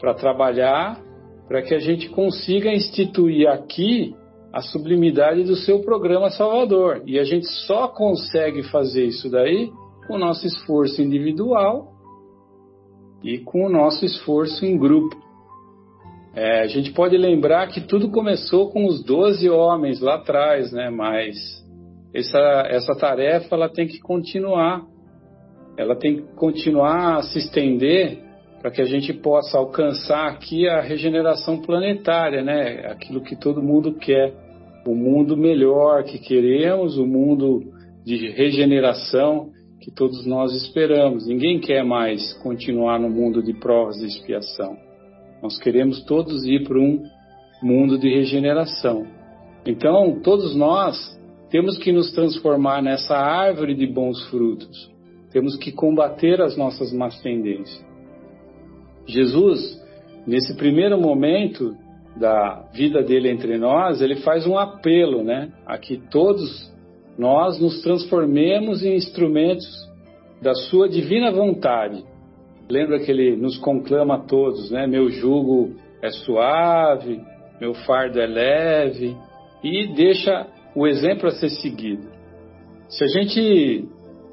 [0.01, 1.01] para trabalhar,
[1.47, 4.15] para que a gente consiga instituir aqui
[4.53, 7.03] a sublimidade do seu programa Salvador.
[7.07, 9.71] E a gente só consegue fazer isso daí
[10.07, 11.93] com o nosso esforço individual
[13.23, 15.17] e com o nosso esforço em grupo.
[16.35, 20.91] É, a gente pode lembrar que tudo começou com os doze homens lá atrás, né?
[20.91, 21.37] Mas
[22.15, 24.83] essa, essa tarefa ela tem que continuar.
[25.77, 28.19] Ela tem que continuar a se estender
[28.61, 32.87] para que a gente possa alcançar aqui a regeneração planetária, né?
[32.91, 34.35] Aquilo que todo mundo quer,
[34.87, 37.63] o mundo melhor que queremos, o mundo
[38.05, 41.27] de regeneração que todos nós esperamos.
[41.27, 44.88] Ninguém quer mais continuar no mundo de provas e expiação.
[45.43, 47.05] Nós queremos todos ir para um
[47.63, 49.07] mundo de regeneração.
[49.67, 51.19] Então, todos nós
[51.51, 54.91] temos que nos transformar nessa árvore de bons frutos.
[55.31, 57.85] Temos que combater as nossas más tendências.
[59.07, 59.81] Jesus,
[60.27, 61.75] nesse primeiro momento
[62.17, 66.73] da vida dele entre nós, ele faz um apelo, né, a que todos
[67.17, 69.67] nós nos transformemos em instrumentos
[70.43, 72.05] da sua divina vontade.
[72.71, 74.87] Lembra que ele nos conclama a todos, né?
[74.87, 77.21] Meu jugo é suave,
[77.61, 79.17] meu fardo é leve,
[79.63, 82.07] e deixa o exemplo a ser seguido.
[82.89, 83.89] Se a gente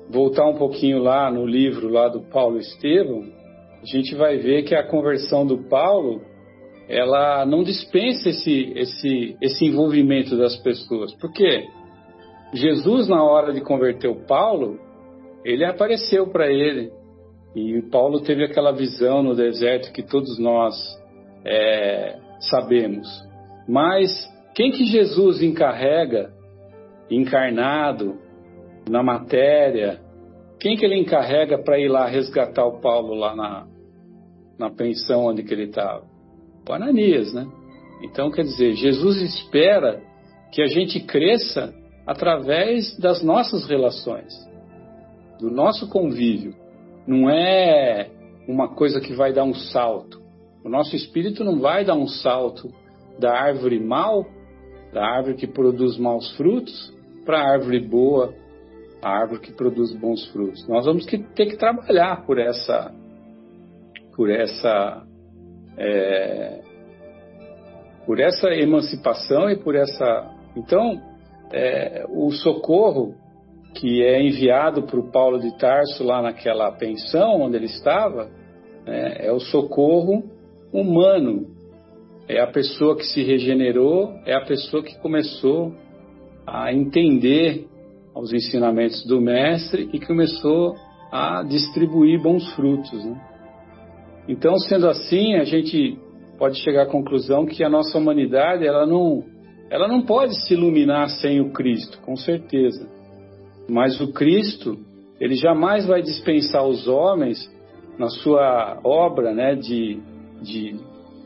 [0.10, 3.24] voltar um pouquinho lá no livro lá do Paulo Estevão,
[3.82, 6.22] a gente vai ver que a conversão do Paulo
[6.88, 11.14] ela não dispensa esse, esse, esse envolvimento das pessoas.
[11.16, 11.66] Por quê?
[12.54, 14.80] Jesus, na hora de converter o Paulo,
[15.44, 16.92] ele apareceu para ele.
[17.56, 20.76] E Paulo teve aquela visão no deserto que todos nós
[21.46, 23.08] é, sabemos.
[23.68, 24.12] Mas
[24.54, 26.34] quem que Jesus encarrega,
[27.10, 28.20] encarnado,
[28.90, 30.00] na matéria,
[30.60, 33.68] quem que ele encarrega para ir lá resgatar o Paulo lá na,
[34.58, 36.04] na pensão onde que ele estava?
[36.68, 37.48] O Ananias, né?
[38.04, 40.02] Então, quer dizer, Jesus espera
[40.52, 41.74] que a gente cresça
[42.06, 44.34] através das nossas relações,
[45.40, 46.54] do nosso convívio.
[47.08, 48.10] Não é
[48.48, 50.22] uma coisa que vai dar um salto.
[50.64, 52.70] O nosso espírito não vai dar um salto
[53.20, 54.26] da árvore mal,
[54.92, 56.94] da árvore que produz maus frutos,
[57.26, 58.34] para a árvore boa,
[59.02, 60.68] a árvore que produz bons frutos.
[60.68, 62.92] Nós vamos que, ter que trabalhar por essa,
[64.16, 65.06] por essa,
[65.78, 66.62] é,
[68.06, 70.32] por essa emancipação e por essa.
[70.56, 71.02] Então,
[71.52, 73.16] é, o socorro
[73.76, 78.30] que é enviado para o Paulo de Tarso lá naquela pensão onde ele estava,
[78.86, 80.24] né, é o socorro
[80.74, 81.48] humano.
[82.28, 85.74] É a pessoa que se regenerou, é a pessoa que começou
[86.48, 87.68] a entender
[88.16, 90.76] os ensinamentos do Mestre e começou
[91.12, 93.06] a distribuir bons frutos.
[93.06, 93.22] Né?
[94.28, 96.00] Então, sendo assim, a gente
[96.38, 99.24] pode chegar à conclusão que a nossa humanidade ela não
[99.70, 102.88] ela não pode se iluminar sem o Cristo, com certeza.
[103.68, 104.78] Mas o Cristo,
[105.20, 107.52] ele jamais vai dispensar os homens
[107.98, 110.00] na sua obra, né, de,
[110.42, 110.76] de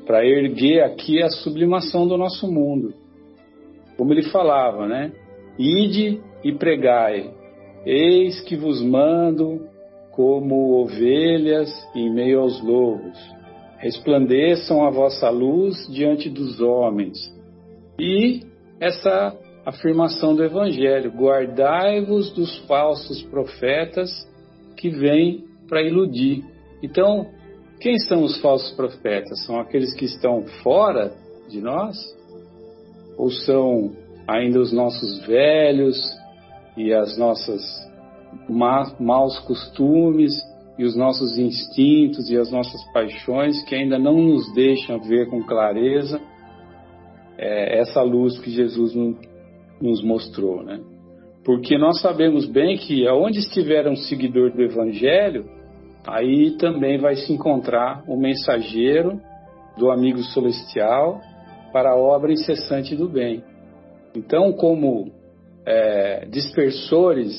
[0.05, 2.93] para erguer aqui a sublimação do nosso mundo.
[3.97, 5.11] Como ele falava, né?
[5.57, 7.31] Ide e pregai.
[7.85, 9.67] Eis que vos mando
[10.11, 13.17] como ovelhas em meio aos lobos.
[13.77, 17.17] Resplandeçam a vossa luz diante dos homens
[17.99, 18.41] e
[18.79, 19.35] essa
[19.69, 24.09] afirmação do Evangelho: guardai-vos dos falsos profetas
[24.77, 26.43] que vêm para iludir.
[26.83, 27.27] Então,
[27.79, 29.45] quem são os falsos profetas?
[29.45, 31.13] São aqueles que estão fora
[31.49, 31.97] de nós?
[33.17, 33.95] Ou são
[34.27, 35.99] ainda os nossos velhos
[36.77, 37.61] e as nossas
[38.99, 40.33] maus costumes
[40.77, 45.43] e os nossos instintos e as nossas paixões que ainda não nos deixam ver com
[45.43, 46.21] clareza
[47.37, 48.93] é, essa luz que Jesus
[49.81, 50.79] nos mostrou, né?
[51.43, 55.45] Porque nós sabemos bem que aonde estiver um seguidor do Evangelho,
[56.05, 59.19] aí também vai se encontrar o mensageiro
[59.77, 61.21] do amigo celestial
[61.71, 63.43] para a obra incessante do bem.
[64.15, 65.11] Então, como
[65.65, 67.33] é, dispersores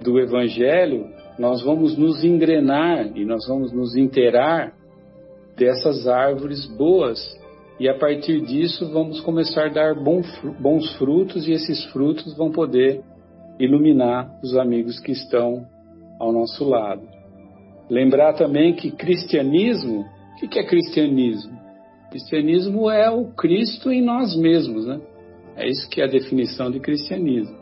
[0.00, 1.06] do Evangelho,
[1.38, 4.72] nós vamos nos engrenar e nós vamos nos inteirar
[5.56, 7.18] dessas árvores boas
[7.78, 13.02] e a partir disso vamos começar a dar bons frutos e esses frutos vão poder
[13.58, 15.66] iluminar os amigos que estão
[16.18, 17.02] ao nosso lado.
[17.88, 20.04] Lembrar também que cristianismo,
[20.42, 21.56] o que é cristianismo?
[22.10, 25.00] Cristianismo é o Cristo em nós mesmos, né?
[25.56, 27.56] É isso que é a definição de cristianismo.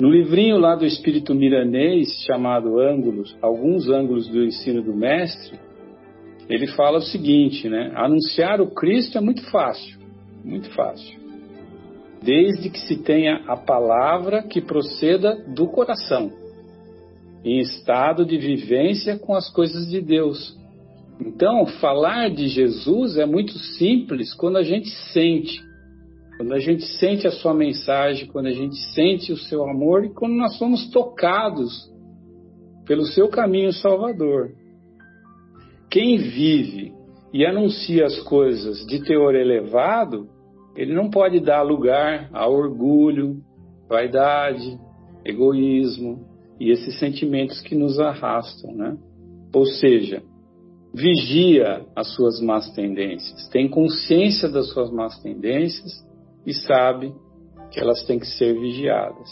[0.00, 5.58] No livrinho lá do Espírito Miranês, chamado Ângulos, Alguns Ângulos do Ensino do Mestre,
[6.50, 7.92] ele fala o seguinte, né?
[7.94, 10.00] Anunciar o Cristo é muito fácil,
[10.44, 11.20] muito fácil.
[12.20, 16.28] Desde que se tenha a palavra que proceda do coração,
[17.44, 20.58] em estado de vivência com as coisas de Deus.
[21.20, 25.62] Então, falar de Jesus é muito simples quando a gente sente.
[26.36, 30.12] Quando a gente sente a sua mensagem, quando a gente sente o seu amor e
[30.12, 31.88] quando nós somos tocados
[32.86, 34.59] pelo seu caminho salvador.
[35.90, 36.92] Quem vive
[37.32, 40.28] e anuncia as coisas de teor elevado,
[40.76, 43.38] ele não pode dar lugar a orgulho,
[43.88, 44.78] vaidade,
[45.24, 46.24] egoísmo
[46.60, 48.96] e esses sentimentos que nos arrastam, né?
[49.52, 50.22] Ou seja,
[50.94, 56.06] vigia as suas más tendências, tem consciência das suas más tendências
[56.46, 57.12] e sabe
[57.72, 59.28] que elas têm que ser vigiadas.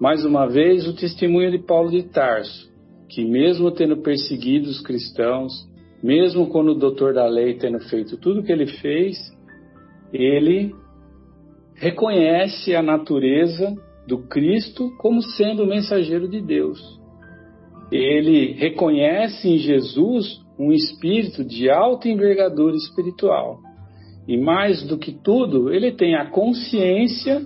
[0.00, 2.68] Mais uma vez, o testemunho de Paulo de Tarso,
[3.08, 5.69] que mesmo tendo perseguido os cristãos,
[6.02, 9.16] mesmo quando o doutor da lei tendo feito tudo o que ele fez,
[10.12, 10.74] ele
[11.74, 13.74] reconhece a natureza
[14.06, 16.80] do Cristo como sendo o mensageiro de Deus.
[17.90, 23.58] Ele reconhece em Jesus um espírito de alta envergadura espiritual.
[24.28, 27.44] E mais do que tudo, ele tem a consciência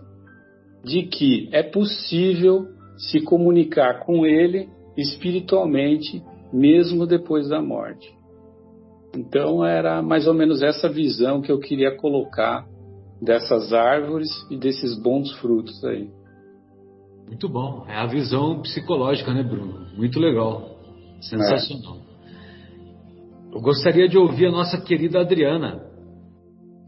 [0.84, 8.12] de que é possível se comunicar com ele espiritualmente, mesmo depois da morte.
[9.17, 12.67] Então, era mais ou menos essa visão que eu queria colocar
[13.23, 16.11] dessas árvores e desses bons frutos aí.
[17.27, 17.85] Muito bom.
[17.89, 19.87] É a visão psicológica, né, Bruno?
[19.97, 20.77] Muito legal.
[21.21, 21.97] Sensacional.
[21.97, 23.57] É.
[23.57, 25.81] Eu gostaria de ouvir a nossa querida Adriana.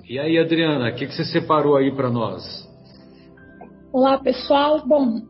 [0.09, 2.43] E aí, Adriana, o que, que você separou aí para nós?
[3.93, 4.87] Olá, pessoal.
[4.87, 5.21] Bom,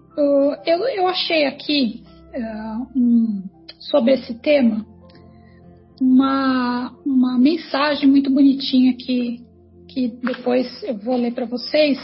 [0.67, 2.03] eu, eu achei aqui
[2.35, 3.45] uh, um,
[3.79, 4.85] sobre esse tema
[6.01, 9.41] uma, uma mensagem muito bonitinha que,
[9.89, 11.99] que depois eu vou ler para vocês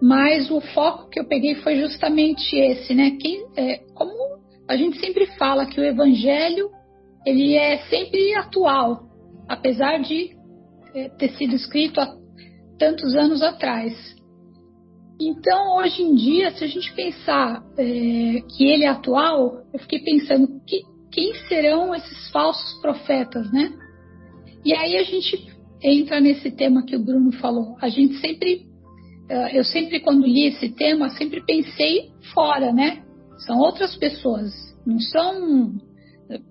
[0.00, 3.12] mas o foco que eu peguei foi justamente esse, né?
[3.12, 4.12] Quem, é, como
[4.68, 6.70] a gente sempre fala que o evangelho
[7.24, 9.08] ele é sempre atual,
[9.48, 10.36] apesar de
[10.94, 12.14] é, ter sido escrito há
[12.78, 13.94] tantos anos atrás.
[15.20, 20.00] Então, hoje em dia, se a gente pensar é, que ele é atual, eu fiquei
[20.00, 20.82] pensando que,
[21.16, 23.72] quem serão esses falsos profetas, né?
[24.62, 25.50] E aí a gente
[25.82, 27.74] entra nesse tema que o Bruno falou.
[27.80, 28.66] A gente sempre
[29.52, 33.02] eu sempre quando li esse tema, sempre pensei fora, né?
[33.38, 34.52] São outras pessoas,
[34.86, 35.72] não são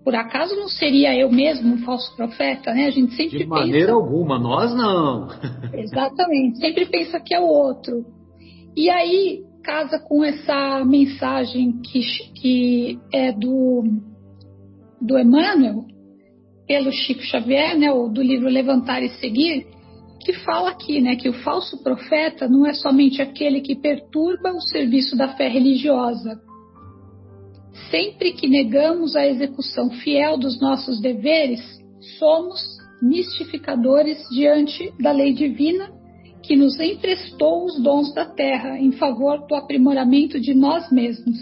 [0.03, 2.87] por acaso não seria eu mesmo um falso profeta, né?
[2.87, 5.27] A gente sempre De maneira alguma, nós não.
[5.73, 8.03] Exatamente, sempre pensa que é o outro.
[8.75, 11.99] E aí casa com essa mensagem que,
[12.33, 13.83] que é do
[15.05, 15.85] do Emmanuel
[16.67, 17.91] pelo Chico Xavier, né?
[17.91, 19.67] O do livro Levantar e Seguir,
[20.25, 24.61] que fala aqui, né, que o falso profeta não é somente aquele que perturba o
[24.61, 26.39] serviço da fé religiosa.
[27.91, 31.61] Sempre que negamos a execução fiel dos nossos deveres,
[32.17, 32.59] somos
[33.01, 35.93] mistificadores diante da lei divina
[36.41, 41.37] que nos emprestou os dons da terra em favor do aprimoramento de nós mesmos.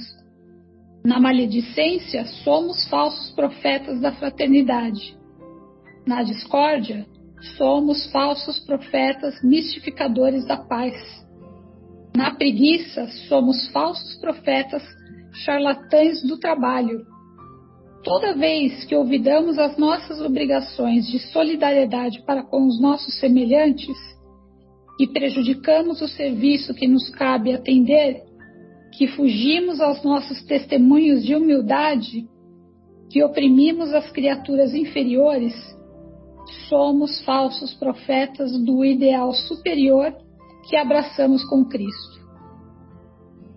[1.03, 5.17] Na maledicência, somos falsos profetas da fraternidade.
[6.07, 7.05] Na discórdia,
[7.57, 10.95] somos falsos profetas mistificadores da paz.
[12.15, 14.81] Na preguiça, somos falsos profetas
[15.43, 17.05] charlatães do trabalho.
[18.03, 23.97] Toda vez que olvidamos as nossas obrigações de solidariedade para com os nossos semelhantes
[24.99, 28.23] e prejudicamos o serviço que nos cabe atender,
[28.97, 32.27] que fugimos aos nossos testemunhos de humildade,
[33.09, 35.53] que oprimimos as criaturas inferiores,
[36.69, 40.15] somos falsos profetas do ideal superior
[40.67, 42.23] que abraçamos com Cristo.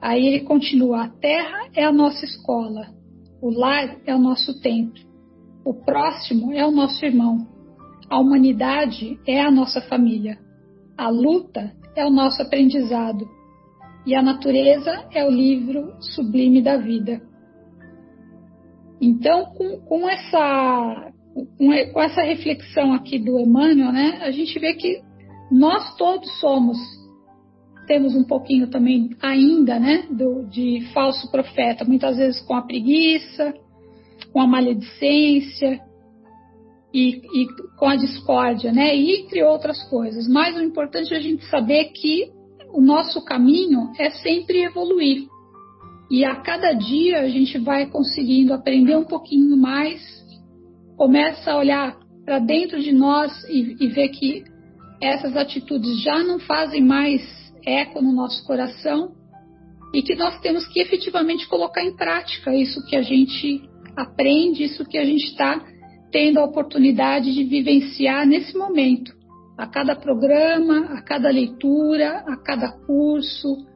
[0.01, 2.87] Aí ele continua: a terra é a nossa escola,
[3.41, 5.03] o lar é o nosso templo,
[5.64, 7.47] o próximo é o nosso irmão,
[8.09, 10.39] a humanidade é a nossa família,
[10.97, 13.36] a luta é o nosso aprendizado
[14.07, 17.20] e a natureza é o livro sublime da vida.
[19.00, 21.12] Então, com, com essa
[21.92, 25.02] com essa reflexão aqui do Emmanuel, né, a gente vê que
[25.50, 26.78] nós todos somos,
[27.86, 33.52] temos um pouquinho também ainda, né, do, de falso profeta, muitas vezes com a preguiça,
[34.32, 35.78] com a maledicência
[36.92, 37.46] e, e
[37.76, 40.26] com a discórdia, né, e entre outras coisas.
[40.26, 42.32] Mas o importante é a gente saber que
[42.77, 45.27] o nosso caminho é sempre evoluir.
[46.11, 50.03] E a cada dia a gente vai conseguindo aprender um pouquinho mais
[50.95, 54.45] começa a olhar para dentro de nós e, e ver que
[55.01, 57.22] essas atitudes já não fazem mais
[57.64, 59.12] eco no nosso coração
[59.95, 63.62] e que nós temos que efetivamente colocar em prática isso que a gente
[63.97, 65.64] aprende, isso que a gente está
[66.12, 69.16] tendo a oportunidade de vivenciar nesse momento,
[69.57, 73.66] a cada programa, a cada leitura, a cada curso,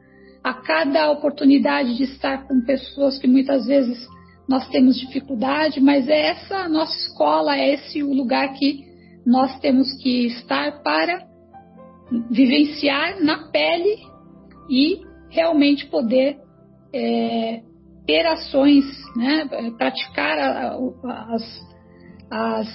[0.43, 4.07] a cada oportunidade de estar com pessoas que muitas vezes
[4.47, 8.85] nós temos dificuldade, mas é essa a nossa escola, é esse o lugar que
[9.25, 11.25] nós temos que estar para
[12.29, 13.97] vivenciar na pele
[14.69, 16.37] e realmente poder
[16.93, 17.61] é,
[18.05, 18.83] ter ações,
[19.15, 21.61] né, praticar a, a, as,
[22.29, 22.67] as,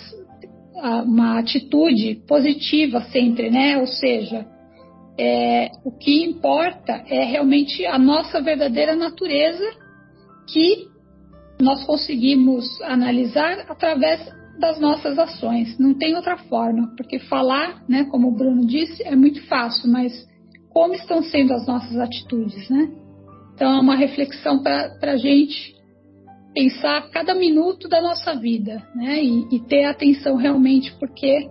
[1.05, 3.79] uma atitude positiva sempre, né?
[3.79, 4.47] Ou seja,
[5.19, 9.65] é, o que importa é realmente a nossa verdadeira natureza
[10.47, 10.89] que
[11.61, 14.21] nós conseguimos analisar através
[14.59, 15.79] das nossas ações.
[15.79, 20.13] Não tem outra forma, porque falar, né, como o Bruno disse, é muito fácil, mas
[20.71, 22.91] como estão sendo as nossas atitudes, né?
[23.55, 25.75] Então é uma reflexão para a gente
[26.57, 29.23] pensar cada minuto da nossa vida, né?
[29.23, 31.51] E, e ter atenção realmente, porque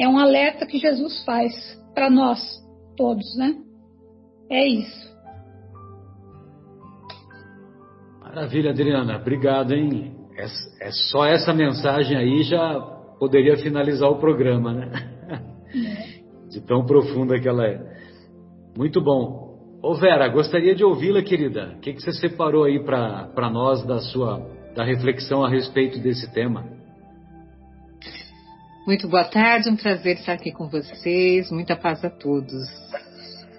[0.00, 1.52] é um alerta que Jesus faz
[1.94, 2.40] para nós
[2.96, 3.54] todos, né?
[4.50, 5.14] É isso.
[8.22, 9.18] Maravilha, Adriana.
[9.18, 10.16] Obrigado, hein?
[10.38, 10.46] É,
[10.86, 12.80] é, só essa mensagem aí já
[13.18, 14.90] poderia finalizar o programa, né?
[15.74, 16.48] É.
[16.48, 17.78] De tão profunda que ela é.
[18.74, 19.45] Muito bom.
[19.86, 21.74] Ô Vera, gostaria de ouvi-la, querida.
[21.76, 26.28] O que, que você separou aí para nós da sua da reflexão a respeito desse
[26.32, 26.64] tema?
[28.84, 31.52] Muito boa tarde, um prazer estar aqui com vocês.
[31.52, 32.64] Muita paz a todos.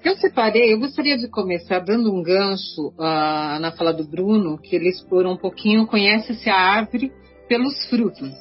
[0.04, 4.76] Eu separei, eu gostaria de começar dando um gancho uh, na fala do Bruno, que
[4.76, 7.10] ele explorou um pouquinho, conhece-se a árvore
[7.48, 8.34] pelos frutos.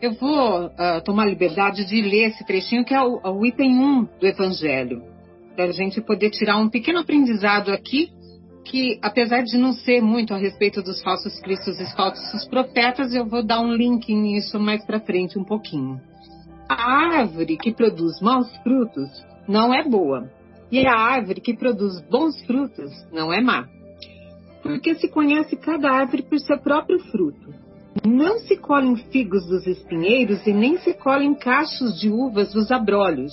[0.00, 4.08] Eu vou uh, tomar liberdade de ler esse trechinho, que é o, o item 1
[4.20, 5.11] do Evangelho,
[5.54, 8.10] para a gente poder tirar um pequeno aprendizado aqui,
[8.64, 13.26] que apesar de não ser muito a respeito dos falsos cristos e falsos profetas, eu
[13.26, 16.00] vou dar um link nisso mais para frente um pouquinho.
[16.68, 19.10] A árvore que produz maus frutos
[19.46, 20.30] não é boa
[20.72, 23.68] e a árvore que produz bons frutos não é má.
[24.62, 27.52] Porque se conhece cada árvore por seu próprio fruto.
[28.06, 33.32] Não se colhem figos dos espinheiros e nem se colhem cachos de uvas dos abrolhos.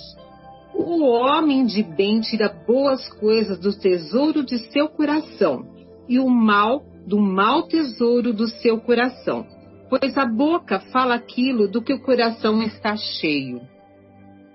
[0.74, 5.64] O homem de bem tira boas coisas do tesouro de seu coração,
[6.08, 9.46] e o mal do mau tesouro do seu coração.
[9.88, 13.60] Pois a boca fala aquilo do que o coração está cheio.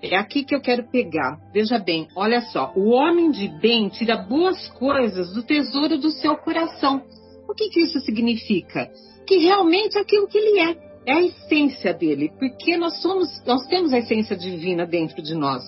[0.02, 1.38] É aqui que eu quero pegar.
[1.54, 2.72] Veja bem, olha só.
[2.76, 7.02] O homem de bem tira boas coisas do tesouro do seu coração.
[7.50, 8.90] O que, que isso significa?
[9.26, 10.78] Que realmente é aquilo que ele é.
[11.08, 15.64] É a essência dele, porque nós somos, nós temos a essência divina dentro de nós.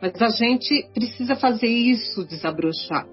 [0.00, 3.06] Mas a gente precisa fazer isso desabrochar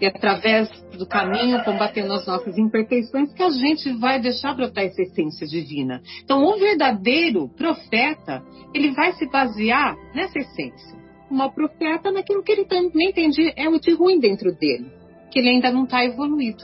[0.00, 5.02] e através do caminho, combatendo as nossas imperfeições, que a gente vai deixar brotar essa
[5.02, 6.00] essência divina.
[6.22, 10.96] Então, o verdadeiro profeta, ele vai se basear nessa essência.
[11.28, 14.86] Uma profeta naquilo que ele também entende é o de ruim dentro dele,
[15.30, 16.62] que ele ainda não está evoluído.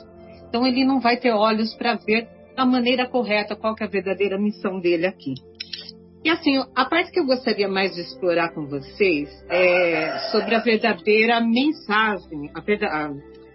[0.49, 4.39] Então, ele não vai ter olhos para ver a maneira correta qual é a verdadeira
[4.39, 5.35] missão dele aqui.
[6.25, 10.61] E assim, a parte que eu gostaria mais de explorar com vocês é sobre a
[10.61, 12.61] verdadeira mensagem, a,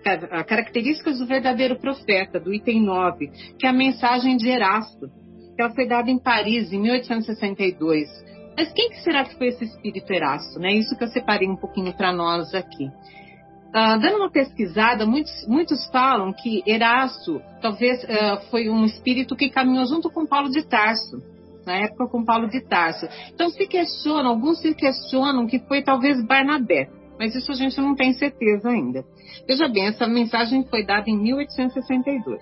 [0.05, 5.09] a, a características do verdadeiro profeta, do item 9, que é a mensagem de Erasto,
[5.55, 8.07] que ela foi dada em Paris em 1862.
[8.55, 10.59] Mas quem que será que foi esse espírito Erasto?
[10.59, 10.73] Né?
[10.73, 12.85] Isso que eu separei um pouquinho para nós aqui.
[12.85, 19.49] Uh, dando uma pesquisada, muitos, muitos falam que Erasto talvez uh, foi um espírito que
[19.49, 23.07] caminhou junto com Paulo de Tarso na época com Paulo de Tarso.
[23.33, 26.89] Então se questionam, alguns se questionam que foi talvez Barnabé,
[27.19, 29.03] mas isso a gente não tem certeza ainda.
[29.47, 32.39] Veja bem, essa mensagem foi dada em 1862.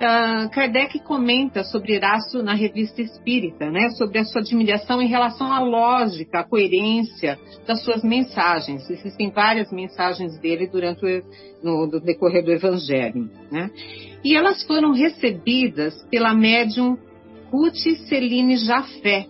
[0.00, 5.08] Uh, ah, Kardec comenta sobre Erasto na revista Espírita, né, sobre a sua admiração em
[5.08, 8.88] relação à lógica, à coerência das suas mensagens.
[8.88, 11.22] Existem várias mensagens dele durante o
[11.62, 13.28] no, decorrer do Evangelho.
[13.52, 13.70] Né?
[14.24, 16.96] E elas foram recebidas pela médium
[17.50, 17.74] Ruth
[18.08, 19.26] Celine Jafé,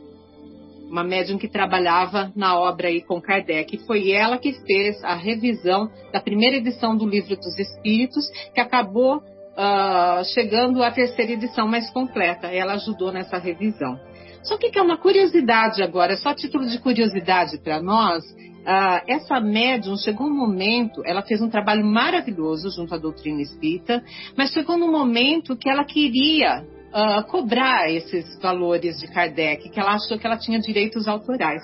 [0.90, 3.78] uma médium que trabalhava na obra aí com Kardec.
[3.86, 9.16] Foi ela que fez a revisão da primeira edição do Livro dos Espíritos, que acabou
[9.16, 12.48] uh, chegando à terceira edição mais completa.
[12.48, 13.98] Ela ajudou nessa revisão.
[14.42, 19.96] Só que, é uma curiosidade agora, só título de curiosidade para nós, uh, essa médium
[19.96, 24.02] chegou um momento, ela fez um trabalho maravilhoso junto à doutrina espírita,
[24.36, 29.94] mas chegou num momento que ela queria uh, cobrar esses valores de Kardec, que ela
[29.94, 31.62] achou que ela tinha direitos autorais.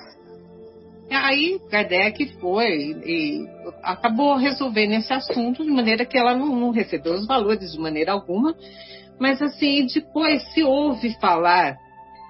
[1.09, 2.67] Aí Kardec foi
[3.05, 3.47] e
[3.81, 8.11] acabou resolvendo esse assunto de maneira que ela não, não recebeu os valores de maneira
[8.11, 8.53] alguma,
[9.19, 11.77] mas assim, depois se ouve falar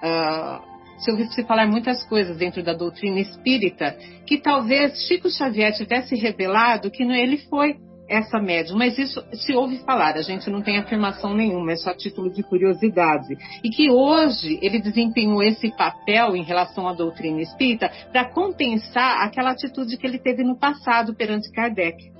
[0.02, 0.68] uh,
[0.98, 3.96] se ouviu-se falar muitas coisas dentro da doutrina espírita
[4.26, 7.76] que talvez Chico Xavier tivesse revelado que ele foi
[8.08, 11.94] essa médium, mas isso se ouve falar, a gente não tem afirmação nenhuma, é só
[11.94, 13.36] título de curiosidade.
[13.62, 19.50] E que hoje ele desempenhou esse papel em relação à doutrina espírita para compensar aquela
[19.50, 22.10] atitude que ele teve no passado perante Kardec.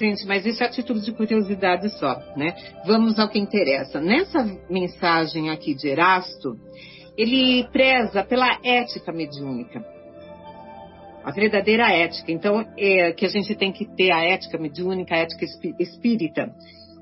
[0.00, 2.54] Gente, mas isso é a título de curiosidade só, né?
[2.86, 4.00] Vamos ao que interessa.
[4.00, 6.56] Nessa mensagem aqui de Erasto,
[7.16, 9.97] ele preza pela ética mediúnica.
[11.24, 12.32] A verdadeira ética.
[12.32, 15.44] Então, é que a gente tem que ter a ética mediúnica, a ética
[15.78, 16.52] espírita.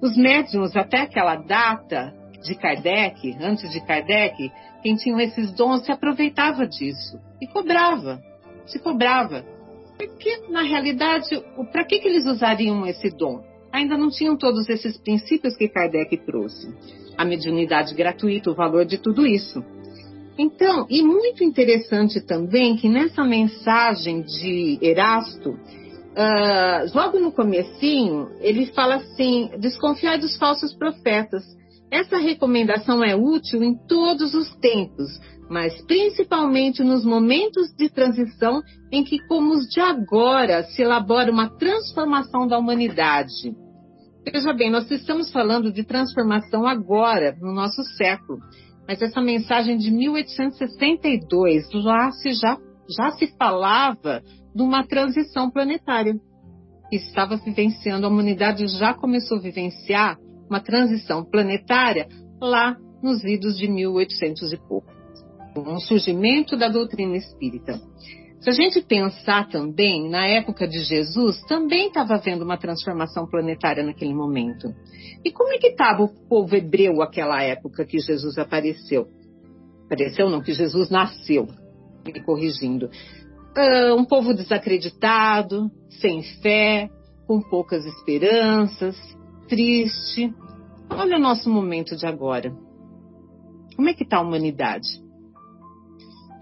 [0.01, 2.13] Os médiums, até aquela data
[2.43, 4.51] de Kardec, antes de Kardec,
[4.83, 8.21] quem tinha esses dons se aproveitava disso e cobrava,
[8.67, 9.45] se cobrava.
[9.99, 11.29] Porque, na realidade,
[11.73, 13.43] para que, que eles usariam esse dom?
[13.73, 16.73] Ainda não tinham todos esses princípios que Kardec trouxe.
[17.17, 19.65] A mediunidade gratuita, o valor de tudo isso.
[20.39, 28.67] Então, e muito interessante também que nessa mensagem de Erasto, uh, logo no comecinho, ele
[28.67, 31.43] fala assim, desconfiar dos falsos profetas.
[31.91, 35.09] Essa recomendação é útil em todos os tempos,
[35.49, 38.61] mas principalmente nos momentos de transição
[38.93, 43.55] em que, como os de agora, se elabora uma transformação da humanidade.
[44.31, 48.41] Veja bem, nós estamos falando de transformação agora, no nosso século,
[48.87, 52.57] mas essa mensagem de 1862, lá se já,
[52.97, 54.23] já se falava
[54.55, 56.15] de uma transição planetária.
[56.93, 60.19] Estava vivenciando, a humanidade já começou a vivenciar
[60.49, 62.07] uma transição planetária
[62.41, 64.97] lá nos idos de 1800 e pouco
[65.65, 67.81] um surgimento da doutrina espírita.
[68.47, 73.83] Se a gente pensar também, na época de Jesus, também estava havendo uma transformação planetária
[73.83, 74.73] naquele momento.
[75.25, 79.09] E como é que estava o povo hebreu naquela época que Jesus apareceu?
[79.87, 81.49] Apareceu não, que Jesus nasceu,
[82.07, 82.87] me corrigindo.
[82.87, 85.69] Uh, um povo desacreditado,
[86.01, 86.89] sem fé,
[87.27, 88.97] com poucas esperanças,
[89.49, 90.33] triste.
[90.89, 92.55] Olha o nosso momento de agora.
[93.75, 95.05] Como é que está a humanidade?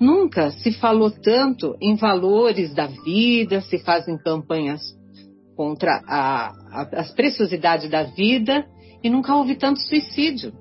[0.04, 4.82] Nunca se falou tanto em valores da vida, se fazem campanhas
[5.56, 8.66] contra a, a, as preciosidades da vida
[9.02, 10.52] e nunca houve tanto suicídio.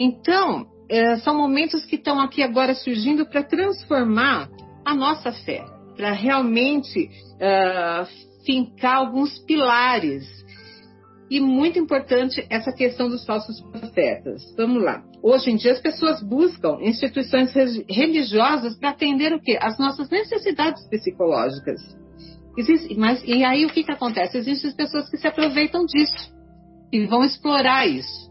[0.00, 4.50] Então, é, são momentos que estão aqui agora surgindo para transformar
[4.84, 5.64] a nossa fé,
[5.96, 10.26] para realmente uh, fincar alguns pilares
[11.32, 14.54] e muito importante essa questão dos falsos profetas.
[14.54, 15.02] Vamos lá.
[15.22, 17.50] Hoje em dia as pessoas buscam instituições
[17.88, 19.58] religiosas para atender o quê?
[19.58, 21.80] As nossas necessidades psicológicas.
[22.54, 24.36] Existe, mas e aí o que, que acontece?
[24.36, 26.30] Existem pessoas que se aproveitam disso
[26.92, 28.30] e vão explorar isso.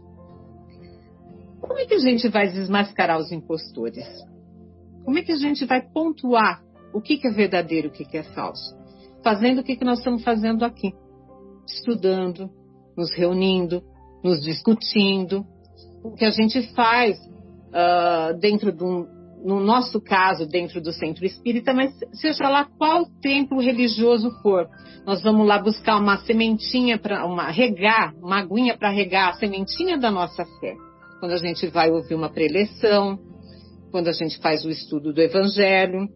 [1.60, 4.06] Como é que a gente vai desmascarar os impostores?
[5.04, 6.62] Como é que a gente vai pontuar
[6.94, 8.76] o que, que é verdadeiro e o que, que é falso?
[9.24, 10.92] Fazendo o que, que nós estamos fazendo aqui.
[11.66, 12.48] Estudando,
[12.96, 13.82] nos reunindo,
[14.22, 15.44] nos discutindo.
[16.04, 19.06] O que a gente faz uh, dentro de um,
[19.44, 24.68] no nosso caso, dentro do centro espírita, mas seja lá qual templo religioso for,
[25.04, 29.98] nós vamos lá buscar uma sementinha para uma regar, uma aguinha para regar a sementinha
[29.98, 30.74] da nossa fé.
[31.18, 33.18] Quando a gente vai ouvir uma preleção,
[33.90, 36.08] quando a gente faz o estudo do Evangelho,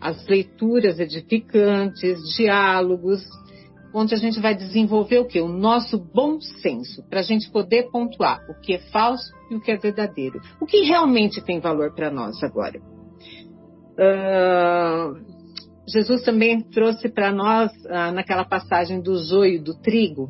[0.00, 3.24] as leituras edificantes, diálogos,
[3.98, 5.40] onde a gente vai desenvolver o que?
[5.40, 9.60] O nosso bom senso, para a gente poder pontuar o que é falso e o
[9.60, 10.38] que é verdadeiro.
[10.60, 12.78] O que realmente tem valor para nós agora.
[13.98, 15.16] Uh,
[15.88, 20.28] Jesus também trouxe para nós, uh, naquela passagem do joio do trigo,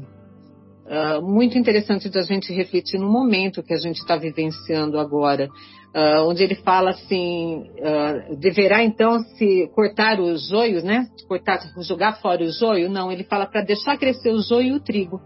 [0.87, 5.49] uh, muito interessante da gente refletir no momento que a gente está vivenciando agora
[5.97, 11.07] uh, onde ele fala assim, uh, deverá então se cortar o joio, né?
[11.27, 12.91] Cortar, jogar fora o joio?
[12.91, 15.21] Não, ele fala para deixar crescer o joio e o trigo.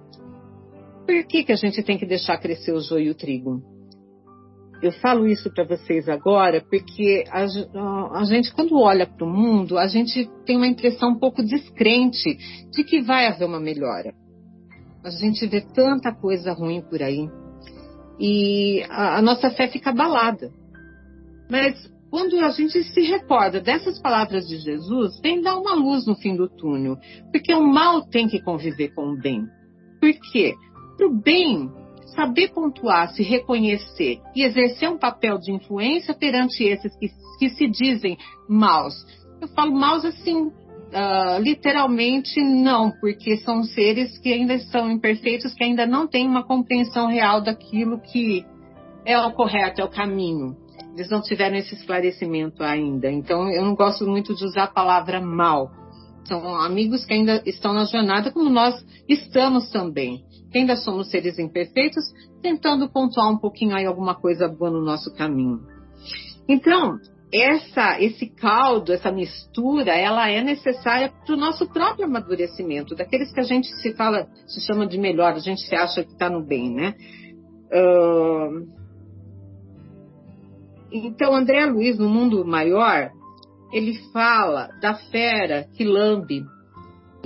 [1.04, 3.60] Por que, que a gente tem que deixar crescer o joio e o trigo?
[4.80, 7.44] Eu falo isso para vocês agora porque a,
[8.18, 12.38] a, gente, quando olha para o mundo, a gente tem uma impressão um pouco descrente
[12.70, 14.14] de que vai haver uma melhora.
[15.04, 17.28] A gente vê tanta coisa ruim por aí
[18.18, 20.50] e a, a nossa fé fica abalada.
[21.50, 26.14] Mas quando a gente se recorda dessas palavras de Jesus, vem dar uma luz no
[26.14, 26.96] fim do túnel.
[27.32, 29.46] Porque o mal tem que conviver com o bem.
[30.00, 30.54] Por quê?
[30.96, 31.70] Para o bem
[32.14, 37.68] saber pontuar, se reconhecer e exercer um papel de influência perante esses que, que se
[37.68, 38.94] dizem maus.
[39.40, 40.50] Eu falo maus assim,
[40.90, 46.42] uh, literalmente não, porque são seres que ainda são imperfeitos, que ainda não têm uma
[46.42, 48.44] compreensão real daquilo que
[49.04, 50.56] é o correto, é o caminho.
[51.00, 53.10] Eles não tiveram esse esclarecimento ainda.
[53.10, 55.70] Então, eu não gosto muito de usar a palavra mal.
[56.28, 60.22] São amigos que ainda estão na jornada, como nós estamos também.
[60.52, 62.04] Que ainda somos seres imperfeitos,
[62.42, 65.60] tentando pontuar um pouquinho aí alguma coisa boa no nosso caminho.
[66.46, 66.98] Então,
[67.32, 73.40] essa, esse caldo, essa mistura, ela é necessária para o nosso próprio amadurecimento, daqueles que
[73.40, 76.44] a gente se fala, se chama de melhor, a gente se acha que está no
[76.44, 76.94] bem, né?
[77.72, 78.79] Uh...
[80.92, 83.10] Então, André Luiz, no mundo maior,
[83.72, 86.42] ele fala da fera que lambe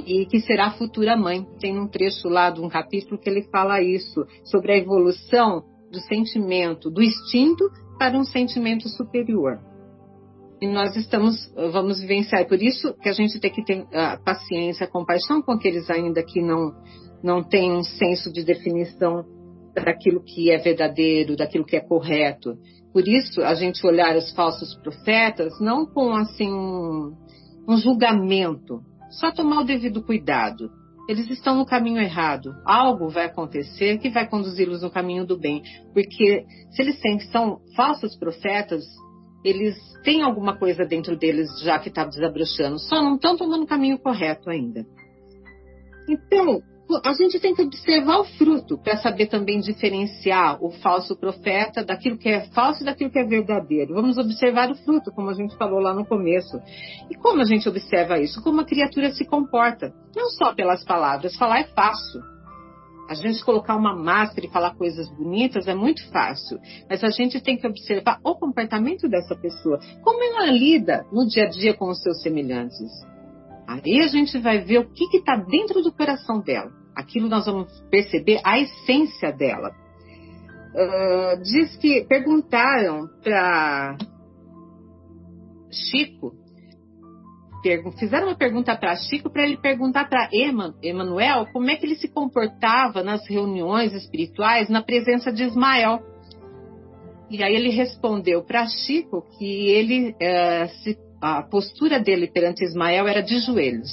[0.07, 1.47] e que será futura mãe.
[1.59, 6.01] Tem um trecho lá de um capítulo que ele fala isso, sobre a evolução do
[6.01, 7.65] sentimento, do instinto
[7.99, 9.59] para um sentimento superior.
[10.61, 12.47] E nós estamos, vamos vivenciar.
[12.47, 16.41] Por isso que a gente tem que ter uh, paciência, compaixão com aqueles ainda que
[16.41, 16.73] não,
[17.23, 19.25] não têm um senso de definição
[19.75, 22.57] daquilo que é verdadeiro, daquilo que é correto.
[22.95, 28.81] Por isso, a gente olhar os falsos profetas não com assim um, julgamento,
[29.11, 30.71] só tomar o devido cuidado.
[31.09, 32.55] Eles estão no caminho errado.
[32.65, 35.61] Algo vai acontecer que vai conduzi-los no caminho do bem.
[35.93, 37.01] Porque se eles
[37.33, 38.85] são falsos profetas,
[39.45, 43.67] eles têm alguma coisa dentro deles já que está desabrochando, só não estão tomando o
[43.67, 44.87] caminho correto ainda.
[46.09, 46.63] Então,
[47.03, 52.19] a gente tem que observar o fruto para saber também diferenciar o falso profeta daquilo
[52.19, 53.95] que é falso e daquilo que é verdadeiro.
[53.95, 56.61] Vamos observar o fruto, como a gente falou lá no começo.
[57.11, 58.43] E como a gente observa isso?
[58.43, 59.93] Como a criatura se comporta.
[60.15, 62.21] Não só pelas palavras, falar é fácil.
[63.09, 66.59] A gente colocar uma máscara e falar coisas bonitas é muito fácil,
[66.89, 71.45] mas a gente tem que observar o comportamento dessa pessoa, como ela lida no dia
[71.45, 72.91] a dia com os seus semelhantes.
[73.67, 76.71] Aí a gente vai ver o que está dentro do coração dela.
[76.95, 79.73] Aquilo nós vamos perceber a essência dela.
[80.75, 83.97] Uh, diz que perguntaram para
[85.71, 86.33] Chico,
[87.99, 90.29] fizeram uma pergunta para Chico para ele perguntar para
[90.83, 96.01] Emanuel como é que ele se comportava nas reuniões espirituais na presença de Ismael.
[97.31, 100.97] E aí ele respondeu para Chico que ele uh, se
[101.27, 103.91] a postura dele perante Ismael era de joelhos.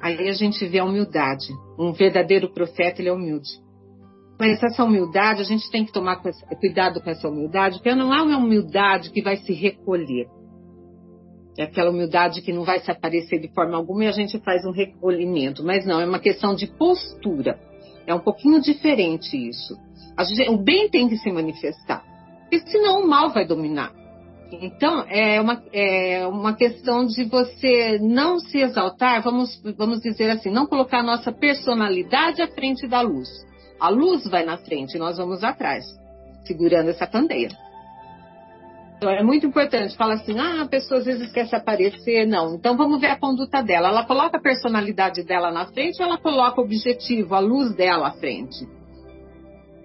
[0.00, 1.48] Aí a gente vê a humildade.
[1.78, 3.50] Um verdadeiro profeta, ele é humilde.
[4.40, 6.22] Mas essa humildade, a gente tem que tomar
[6.60, 10.26] cuidado com essa humildade, porque não é uma humildade que vai se recolher.
[11.58, 14.64] É aquela humildade que não vai se aparecer de forma alguma e a gente faz
[14.64, 15.62] um recolhimento.
[15.62, 17.60] Mas não, é uma questão de postura.
[18.06, 19.76] É um pouquinho diferente isso.
[20.20, 22.02] Gente, o bem tem que se manifestar.
[22.42, 24.05] Porque senão o mal vai dominar.
[24.52, 30.50] Então, é uma, é uma questão de você não se exaltar, vamos, vamos dizer assim,
[30.50, 33.28] não colocar a nossa personalidade à frente da luz.
[33.80, 35.84] A luz vai na frente e nós vamos atrás,
[36.44, 37.48] segurando essa candeia.
[38.96, 39.96] Então, é muito importante.
[39.96, 42.26] Fala assim, ah, a pessoa às vezes quer se aparecer.
[42.26, 43.88] Não, então vamos ver a conduta dela.
[43.88, 48.08] Ela coloca a personalidade dela na frente ou ela coloca o objetivo, a luz dela
[48.08, 48.66] à frente?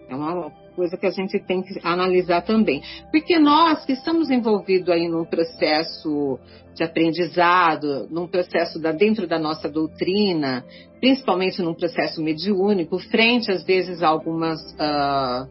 [0.08, 2.82] É uma coisa que a gente tem que analisar também.
[3.12, 6.40] Porque nós que estamos envolvidos aí num processo
[6.74, 10.64] de aprendizado, num processo da, dentro da nossa doutrina,
[11.00, 15.50] principalmente num processo mediúnico, frente às vezes a algumas, uh,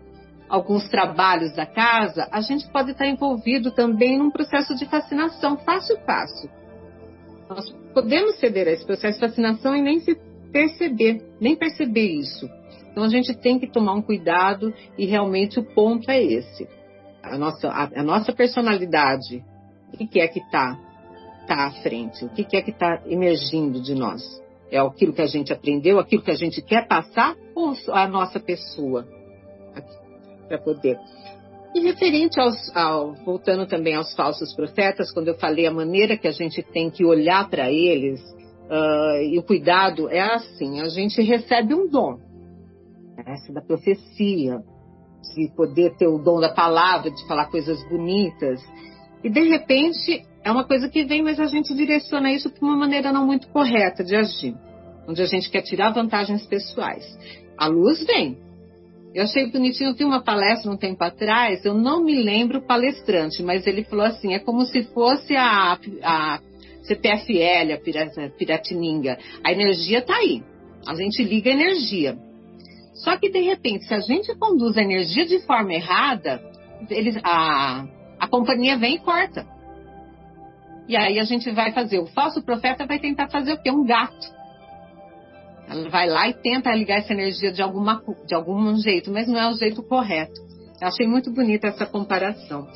[0.49, 5.99] alguns trabalhos da casa, a gente pode estar envolvido também num processo de fascinação, fácil,
[6.07, 6.51] fácil.
[7.49, 10.16] Nós podemos ceder a esse processo de fascinação e nem se
[10.53, 12.49] perceber, nem perceber isso.
[12.91, 16.68] Então a gente tem que tomar um cuidado e realmente o ponto é esse.
[17.22, 19.45] A nossa, a, a nossa personalidade,
[19.93, 20.78] o que é que está
[21.47, 22.24] tá à frente?
[22.24, 24.22] O que é que está emergindo de nós?
[24.70, 28.38] É aquilo que a gente aprendeu, aquilo que a gente quer passar ou a nossa
[28.38, 29.07] pessoa?
[30.49, 30.99] Para poder.
[31.74, 36.26] E referente aos, ao, voltando também aos falsos profetas, quando eu falei a maneira que
[36.26, 38.20] a gente tem que olhar para eles,
[38.68, 42.30] uh, e o cuidado é assim, a gente recebe um dom
[43.27, 44.61] essa da profecia,
[45.35, 48.61] de poder ter o dom da palavra, de falar coisas bonitas.
[49.23, 52.77] E de repente é uma coisa que vem, mas a gente direciona isso de uma
[52.77, 54.55] maneira não muito correta de agir,
[55.07, 57.05] onde a gente quer tirar vantagens pessoais.
[57.57, 58.39] A luz vem.
[59.12, 62.62] Eu achei bonitinho, eu vi uma palestra um tempo atrás, eu não me lembro o
[62.62, 66.41] palestrante, mas ele falou assim: é como se fosse a, a
[66.83, 69.18] CPFL, a Piratininga.
[69.45, 70.43] A energia está aí.
[70.87, 72.16] A gente liga a energia.
[73.03, 76.43] Só que, de repente, se a gente conduz a energia de forma errada,
[76.91, 77.87] eles, a,
[78.19, 79.47] a companhia vem e corta.
[80.87, 81.99] E aí a gente vai fazer.
[81.99, 83.71] O falso profeta vai tentar fazer o quê?
[83.71, 84.41] Um gato.
[85.69, 89.39] Ela vai lá e tenta ligar essa energia de, alguma, de algum jeito, mas não
[89.39, 90.41] é o jeito correto.
[90.81, 92.67] Achei muito bonita essa comparação.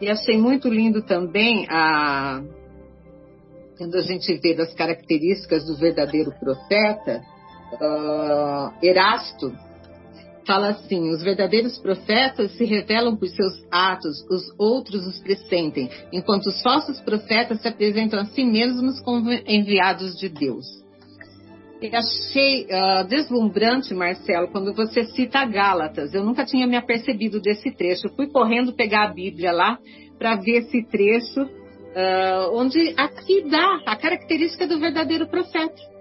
[0.00, 2.42] E achei muito lindo também a
[3.78, 7.20] quando a gente vê das características do verdadeiro profeta,
[7.72, 9.52] uh, Erasto
[10.46, 16.46] fala assim: os verdadeiros profetas se revelam por seus atos, os outros os pressentem, enquanto
[16.46, 20.66] os falsos profetas se apresentam a si mesmos como enviados de Deus.
[21.80, 26.14] Eu achei uh, deslumbrante, Marcelo, quando você cita Gálatas.
[26.14, 28.06] Eu nunca tinha me apercebido desse trecho.
[28.06, 29.78] Eu fui correndo pegar a Bíblia lá
[30.16, 35.91] para ver esse trecho, uh, onde aqui dá a característica do verdadeiro profeta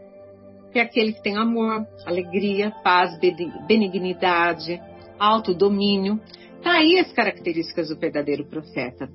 [0.72, 3.20] que é aquele que tem amor, alegria, paz,
[3.68, 4.82] benignidade,
[5.20, 6.20] autodomínio.
[6.64, 9.10] Tá aí as características do verdadeiro profeta.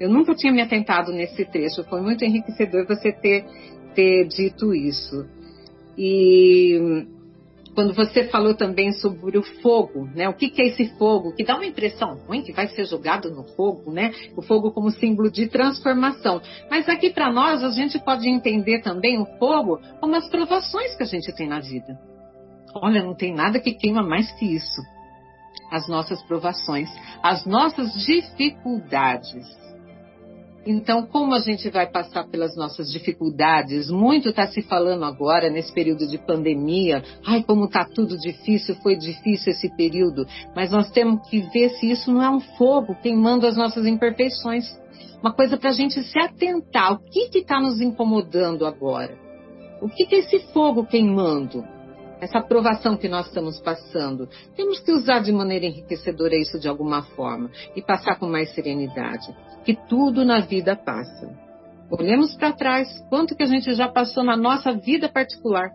[0.00, 3.44] Eu nunca tinha me atentado nesse trecho, foi muito enriquecedor você ter,
[3.94, 5.26] ter dito isso.
[5.96, 7.06] E
[7.74, 10.28] quando você falou também sobre o fogo, né?
[10.28, 11.32] O que, que, é esse fogo?
[11.34, 14.12] Que dá uma impressão ruim que vai ser jogado no fogo, né?
[14.36, 16.40] O fogo como símbolo de transformação.
[16.70, 21.02] Mas aqui para nós a gente pode entender também o fogo como as provações que
[21.02, 21.98] a gente tem na vida.
[22.74, 24.82] Olha, não tem nada que queima mais que isso.
[25.70, 26.90] As nossas provações,
[27.22, 29.61] as nossas dificuldades.
[30.64, 33.90] Então, como a gente vai passar pelas nossas dificuldades?
[33.90, 37.02] Muito está se falando agora nesse período de pandemia.
[37.26, 40.24] Ai, como está tudo difícil, foi difícil esse período.
[40.54, 44.64] Mas nós temos que ver se isso não é um fogo queimando as nossas imperfeições.
[45.20, 46.92] Uma coisa para a gente se atentar.
[46.92, 49.18] O que está nos incomodando agora?
[49.80, 51.64] O que, que é esse fogo queimando?
[52.22, 54.28] essa aprovação que nós estamos passando.
[54.54, 59.26] Temos que usar de maneira enriquecedora isso de alguma forma e passar com mais serenidade,
[59.64, 61.30] que tudo na vida passa.
[61.90, 65.70] Olhemos para trás, quanto que a gente já passou na nossa vida particular.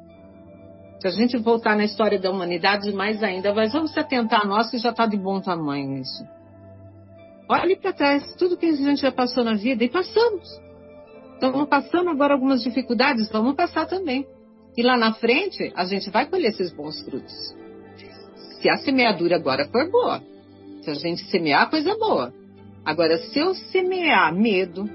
[0.99, 4.47] Se a gente voltar na história da humanidade, mais ainda, mas vamos se atentar a
[4.47, 6.25] nós que já está de bom tamanho isso.
[7.49, 10.49] Olhe para trás, tudo que a gente já passou na vida e passamos.
[11.35, 14.25] Estamos passando agora algumas dificuldades, vamos passar também.
[14.75, 17.55] E lá na frente, a gente vai colher esses bons frutos.
[18.59, 20.21] Se a semeadura agora for boa,
[20.81, 22.33] se a gente semear coisa boa.
[22.87, 24.89] Agora, se eu semear medo,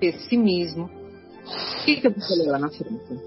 [0.00, 3.20] pessimismo, o que, que eu vou lá na frente?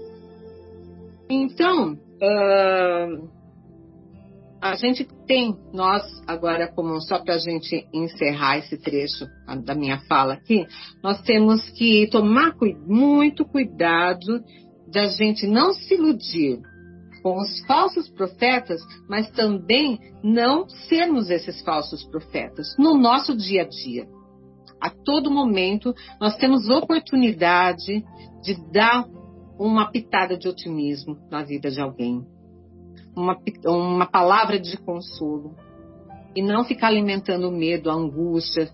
[1.30, 3.28] Então, uh,
[4.60, 9.24] a gente tem, nós agora, como só para a gente encerrar esse trecho
[9.64, 10.66] da minha fala aqui,
[11.00, 12.56] nós temos que tomar
[12.88, 14.42] muito cuidado
[14.88, 16.60] da gente não se iludir
[17.26, 23.68] com os falsos profetas, mas também não sermos esses falsos profetas no nosso dia a
[23.68, 24.06] dia.
[24.80, 28.04] A todo momento, nós temos oportunidade
[28.44, 29.04] de dar
[29.58, 32.24] uma pitada de otimismo na vida de alguém,
[33.16, 35.56] uma, uma palavra de consolo,
[36.32, 38.70] e não ficar alimentando o medo, a angústia,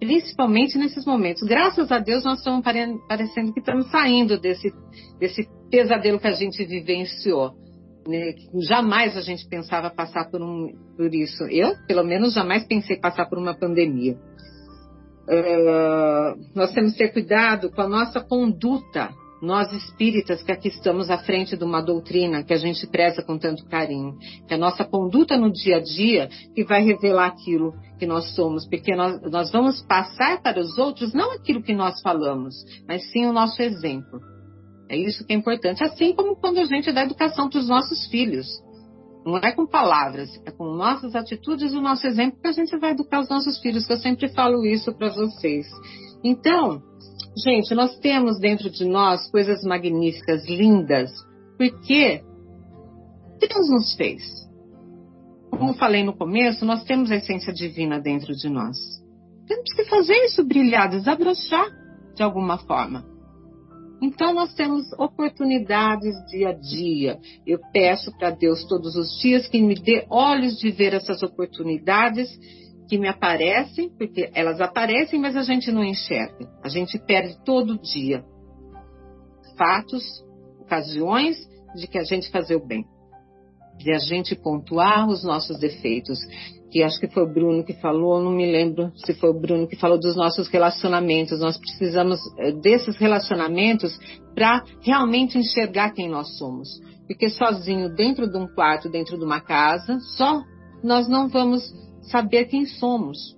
[0.00, 1.46] principalmente nesses momentos.
[1.46, 2.64] Graças a Deus, nós estamos
[3.06, 4.74] parecendo que estamos saindo desse,
[5.20, 7.64] desse pesadelo que a gente vivenciou.
[8.06, 8.34] Né?
[8.60, 11.44] Jamais a gente pensava passar por, um, por isso.
[11.44, 14.16] Eu, pelo menos, jamais pensei passar por uma pandemia.
[15.28, 21.10] Uh, nós temos que ter cuidado com a nossa conduta nós espíritas que aqui estamos
[21.10, 24.16] à frente de uma doutrina que a gente preza com tanto carinho,
[24.48, 28.66] que a nossa conduta no dia a dia que vai revelar aquilo que nós somos,
[28.66, 32.54] porque nós, nós vamos passar para os outros não aquilo que nós falamos,
[32.88, 34.20] mas sim o nosso exemplo.
[34.88, 38.06] É isso que é importante, assim como quando a gente dá educação para os nossos
[38.06, 38.46] filhos.
[39.24, 42.76] Não é com palavras, é com nossas atitudes e o nosso exemplo que a gente
[42.78, 45.66] vai educar os nossos filhos, que eu sempre falo isso para vocês.
[46.22, 46.80] Então,
[47.44, 51.10] Gente, nós temos dentro de nós coisas magníficas, lindas,
[51.58, 52.22] porque
[53.38, 54.22] Deus nos fez.
[55.50, 58.78] Como falei no começo, nós temos a essência divina dentro de nós.
[59.46, 61.66] Temos que fazer isso brilhar, desabrochar
[62.14, 63.04] de alguma forma.
[64.00, 67.18] Então nós temos oportunidades dia a dia.
[67.46, 72.28] Eu peço para Deus todos os dias que me dê olhos de ver essas oportunidades
[72.88, 76.48] que me aparecem, porque elas aparecem, mas a gente não enxerga.
[76.62, 78.24] A gente perde todo dia
[79.56, 80.04] fatos,
[80.60, 81.36] ocasiões
[81.74, 82.84] de que a gente fazer o bem,
[83.78, 86.18] de a gente pontuar os nossos defeitos.
[86.70, 89.68] Que acho que foi o Bruno que falou, não me lembro se foi o Bruno
[89.68, 91.38] que falou dos nossos relacionamentos.
[91.38, 93.96] Nós precisamos eh, desses relacionamentos
[94.34, 96.68] para realmente enxergar quem nós somos.
[97.06, 100.42] Porque sozinho, dentro de um quarto, dentro de uma casa, só
[100.82, 101.62] nós não vamos
[102.10, 103.36] saber quem somos.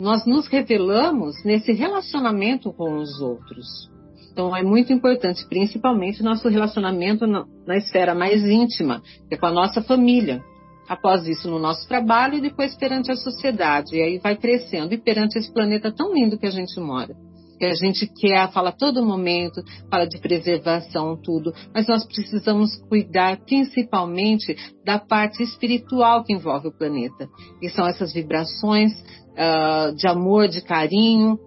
[0.00, 3.91] Nós nos revelamos nesse relacionamento com os outros.
[4.32, 9.52] Então é muito importante, principalmente nosso relacionamento na, esfera mais íntima, que é com a
[9.52, 10.42] nossa família.
[10.88, 13.94] Após isso, no nosso trabalho e depois perante a sociedade.
[13.94, 14.92] E aí vai crescendo.
[14.92, 17.14] E perante esse planeta tão lindo que a gente mora.
[17.58, 21.52] Que a gente quer, fala todo momento, fala de preservação, tudo.
[21.72, 27.28] Mas nós precisamos cuidar principalmente da parte espiritual que envolve o planeta.
[27.62, 31.38] E são essas vibrações uh, de amor, de carinho,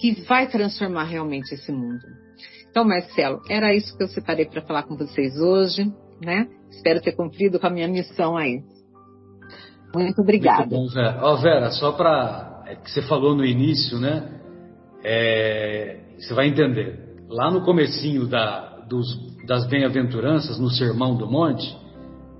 [0.00, 2.17] que vai transformar realmente esse mundo.
[2.78, 6.46] Então, Marcelo, era isso que eu separei para falar com vocês hoje, né?
[6.70, 8.62] Espero ter cumprido com a minha missão aí.
[9.92, 10.60] Muito obrigada.
[10.60, 11.36] Muito bom, Vera.
[11.38, 14.30] Vera, só para é que você falou no início, né?
[15.02, 17.16] É, você vai entender.
[17.28, 19.08] Lá no comecinho da, dos,
[19.44, 21.76] das bem-aventuranças, no Sermão do Monte,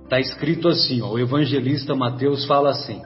[0.05, 3.01] está escrito assim: ó, o evangelista Mateus fala assim: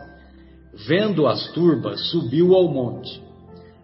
[0.87, 3.23] Vendo as turbas, subiu ao monte.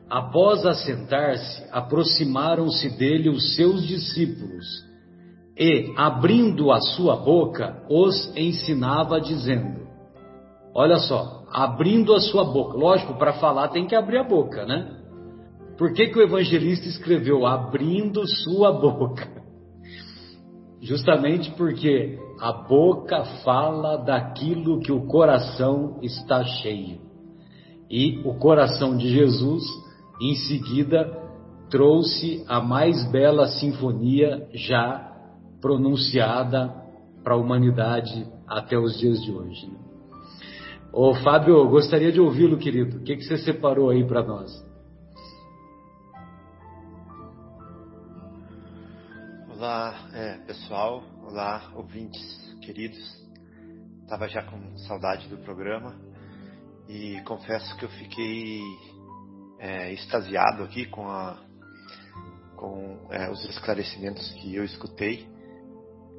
[0.09, 4.65] Após assentar-se, aproximaram-se dele os seus discípulos
[5.55, 9.87] e, abrindo a sua boca, os ensinava, dizendo:
[10.73, 12.77] Olha só, abrindo a sua boca.
[12.77, 14.95] Lógico, para falar tem que abrir a boca, né?
[15.77, 19.27] Por que, que o evangelista escreveu abrindo sua boca?
[20.81, 26.99] Justamente porque a boca fala daquilo que o coração está cheio.
[27.89, 29.63] E o coração de Jesus,
[30.21, 31.05] em seguida,
[31.69, 35.09] trouxe a mais bela sinfonia já
[35.61, 36.73] pronunciada
[37.23, 39.71] para a humanidade até os dias de hoje.
[40.91, 42.97] Ô Fábio, gostaria de ouvi-lo, querido.
[42.97, 44.51] O que, que você separou aí para nós?
[49.55, 51.03] Olá, é, pessoal.
[51.23, 52.97] Olá, ouvintes queridos.
[54.01, 55.95] Estava já com saudade do programa
[56.87, 58.61] e confesso que eu fiquei
[59.59, 61.37] é, extasiado aqui com, a,
[62.55, 65.27] com é, os esclarecimentos que eu escutei.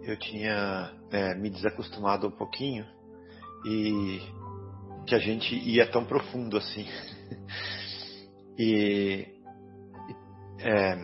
[0.03, 2.86] Eu tinha é, me desacostumado um pouquinho
[3.66, 4.20] e
[5.07, 6.86] que a gente ia tão profundo assim.
[8.59, 9.26] e,
[10.59, 10.99] é,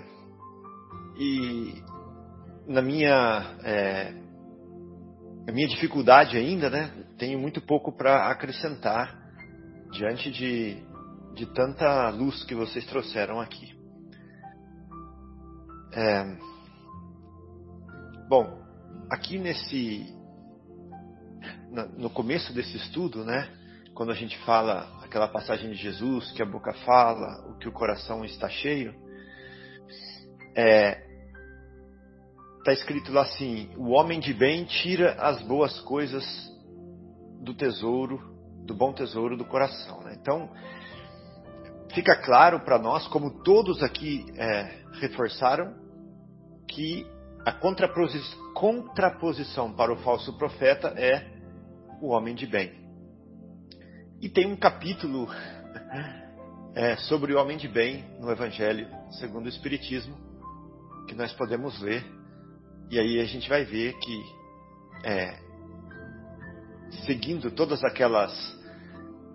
[1.19, 1.83] e
[2.67, 4.27] na minha é,
[5.49, 6.91] a minha dificuldade ainda, né?
[7.17, 9.17] Tenho muito pouco para acrescentar
[9.93, 10.83] diante de,
[11.37, 13.79] de tanta luz que vocês trouxeram aqui.
[15.93, 16.25] É,
[18.29, 18.61] bom,
[19.11, 20.15] aqui nesse
[21.99, 23.49] no começo desse estudo, né?
[23.95, 27.73] quando a gente fala aquela passagem de Jesus, que a boca fala, o que o
[27.73, 28.95] coração está cheio,
[30.55, 31.03] é,
[32.59, 36.25] está escrito lá assim: o homem de bem tira as boas coisas
[37.43, 38.21] do tesouro,
[38.67, 40.03] do bom tesouro do coração.
[40.03, 40.17] Né?
[40.21, 40.51] Então,
[41.95, 45.75] fica claro para nós, como todos aqui é, reforçaram,
[46.69, 47.07] que
[47.45, 51.37] a contraposição para o falso profeta é
[52.01, 52.73] o homem de bem.
[54.21, 55.29] E tem um capítulo
[56.75, 60.27] é, sobre o homem de bem no Evangelho segundo o Espiritismo
[61.07, 62.05] que nós podemos ler.
[62.91, 64.23] E aí a gente vai ver que,
[65.05, 65.39] é,
[67.05, 68.56] seguindo todas aquelas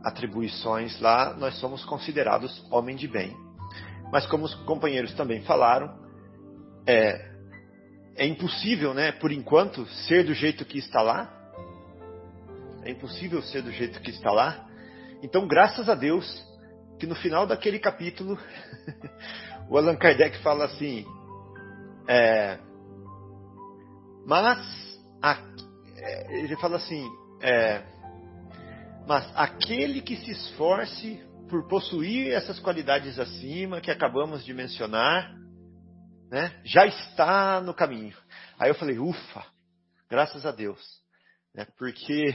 [0.03, 3.35] atribuições lá, nós somos considerados homem de bem.
[4.11, 5.93] Mas como os companheiros também falaram,
[6.85, 7.31] é,
[8.15, 11.31] é impossível, né, por enquanto, ser do jeito que está lá.
[12.83, 14.67] É impossível ser do jeito que está lá.
[15.21, 16.25] Então, graças a Deus,
[16.99, 18.37] que no final daquele capítulo,
[19.69, 21.05] o Allan Kardec fala assim:
[22.07, 22.57] é,
[24.25, 25.37] mas a,
[25.97, 27.07] é, ele fala assim,
[27.41, 27.81] é,
[29.07, 35.33] mas aquele que se esforce por possuir essas qualidades acima que acabamos de mencionar,
[36.31, 38.15] né, já está no caminho.
[38.57, 39.45] Aí eu falei, ufa,
[40.09, 40.79] graças a Deus,
[41.53, 42.33] né, porque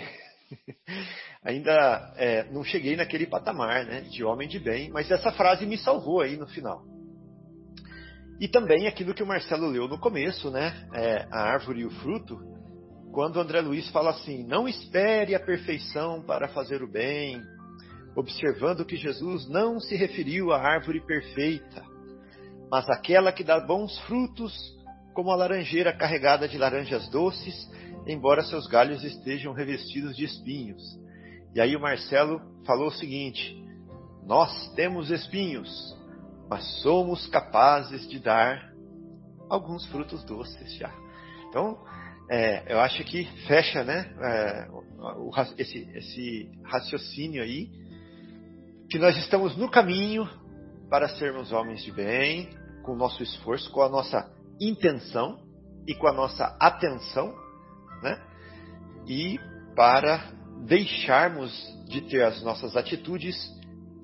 [1.42, 5.78] ainda é, não cheguei naquele patamar né, de homem de bem, mas essa frase me
[5.78, 6.84] salvou aí no final.
[8.38, 11.90] E também aquilo que o Marcelo leu no começo, né, é, a árvore e o
[11.90, 12.38] fruto,
[13.16, 17.42] quando André Luiz fala assim: não espere a perfeição para fazer o bem,
[18.14, 21.82] observando que Jesus não se referiu à árvore perfeita,
[22.70, 24.54] mas àquela que dá bons frutos,
[25.14, 27.54] como a laranjeira carregada de laranjas doces
[28.06, 30.82] embora seus galhos estejam revestidos de espinhos.
[31.54, 33.56] E aí o Marcelo falou o seguinte:
[34.26, 35.70] Nós temos espinhos,
[36.50, 38.74] mas somos capazes de dar
[39.48, 40.92] alguns frutos doces já.
[41.48, 41.78] Então,
[42.28, 47.70] é, eu acho que fecha, né, é, o, esse, esse raciocínio aí,
[48.90, 50.28] que nós estamos no caminho
[50.88, 52.50] para sermos homens de bem,
[52.82, 55.38] com o nosso esforço, com a nossa intenção
[55.86, 57.34] e com a nossa atenção
[58.02, 58.20] né?
[59.06, 59.38] E
[59.74, 60.32] para
[60.64, 61.52] deixarmos
[61.88, 63.36] de ter as nossas atitudes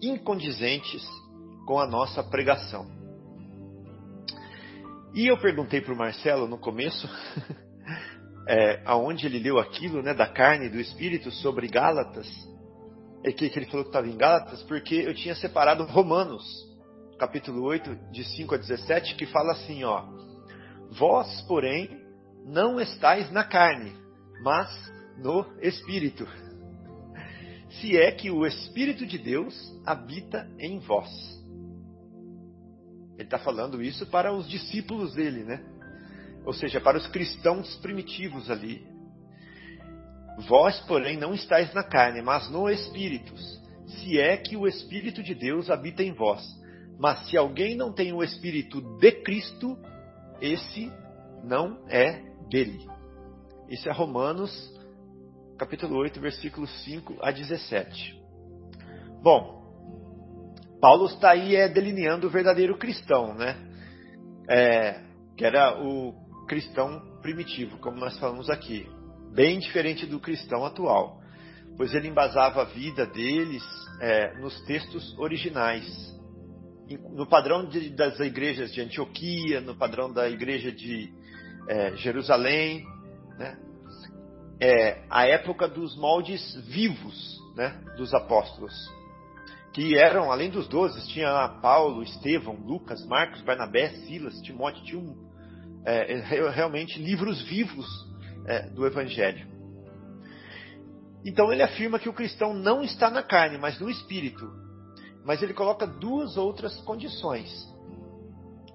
[0.00, 1.02] incondizentes
[1.66, 2.86] com a nossa pregação.
[5.14, 7.08] E eu perguntei para o Marcelo no começo,
[8.48, 12.28] é, aonde ele leu aquilo, né, da carne e do espírito sobre Gálatas,
[13.24, 16.44] e que, que ele falou que estava em Gálatas, porque eu tinha separado Romanos,
[17.18, 20.04] capítulo 8, de 5 a 17, que fala assim, ó,
[20.90, 21.88] Vós, porém,
[22.44, 23.92] não estáis na carne,
[24.42, 24.68] mas
[25.16, 26.26] no Espírito.
[27.80, 29.54] Se é que o Espírito de Deus
[29.86, 31.08] habita em vós.
[33.14, 35.64] Ele está falando isso para os discípulos dele, né?
[36.44, 38.86] Ou seja, para os cristãos primitivos ali.
[40.48, 43.32] Vós, porém, não estáis na carne, mas no Espírito.
[43.86, 46.42] Se é que o Espírito de Deus habita em vós.
[46.98, 49.78] Mas se alguém não tem o Espírito de Cristo,
[50.40, 50.90] esse
[51.44, 52.86] não é dele.
[53.68, 54.52] Isso é Romanos,
[55.58, 58.20] capítulo 8, versículos 5 a 17.
[59.22, 59.62] Bom,
[60.80, 63.56] Paulo está aí é, delineando o verdadeiro cristão, né?
[64.48, 65.00] É,
[65.36, 66.21] que era o
[66.52, 68.86] cristão primitivo, como nós falamos aqui.
[69.32, 71.18] Bem diferente do cristão atual,
[71.78, 73.62] pois ele embasava a vida deles
[74.02, 75.86] é, nos textos originais,
[77.14, 81.10] no padrão de, das igrejas de Antioquia, no padrão da igreja de
[81.66, 82.84] é, Jerusalém,
[83.38, 83.58] né?
[84.60, 88.74] é, a época dos moldes vivos né, dos apóstolos,
[89.72, 95.31] que eram, além dos doze, tinha Paulo, Estevão, Lucas, Marcos, Barnabé, Silas, Timóteo, tinha um,
[95.84, 97.86] é, é realmente livros vivos
[98.46, 99.46] é, do Evangelho.
[101.24, 104.50] Então ele afirma que o cristão não está na carne, mas no espírito,
[105.24, 107.50] mas ele coloca duas outras condições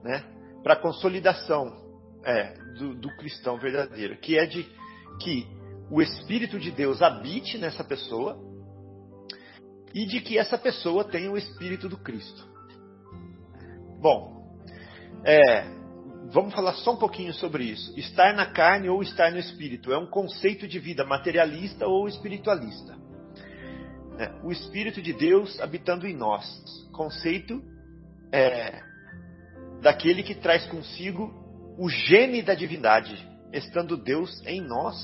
[0.03, 0.23] né,
[0.63, 1.85] para a consolidação
[2.23, 4.63] é, do, do, cristão verdadeiro, que é de
[5.21, 5.47] que
[5.89, 8.37] o Espírito de Deus habite nessa pessoa
[9.93, 12.45] e de que essa pessoa tenha o Espírito do Cristo.
[13.99, 14.57] Bom,
[15.23, 15.76] é,
[16.31, 17.97] vamos falar só um pouquinho sobre isso.
[17.97, 22.95] Estar na carne ou estar no Espírito é um conceito de vida materialista ou espiritualista.
[24.17, 24.39] Né?
[24.43, 26.45] O Espírito de Deus habitando em nós.
[26.91, 27.61] Conceito
[28.31, 28.81] é,
[29.81, 31.33] daquele que traz consigo
[31.77, 33.15] o gene da divindade,
[33.53, 34.97] estando Deus em nós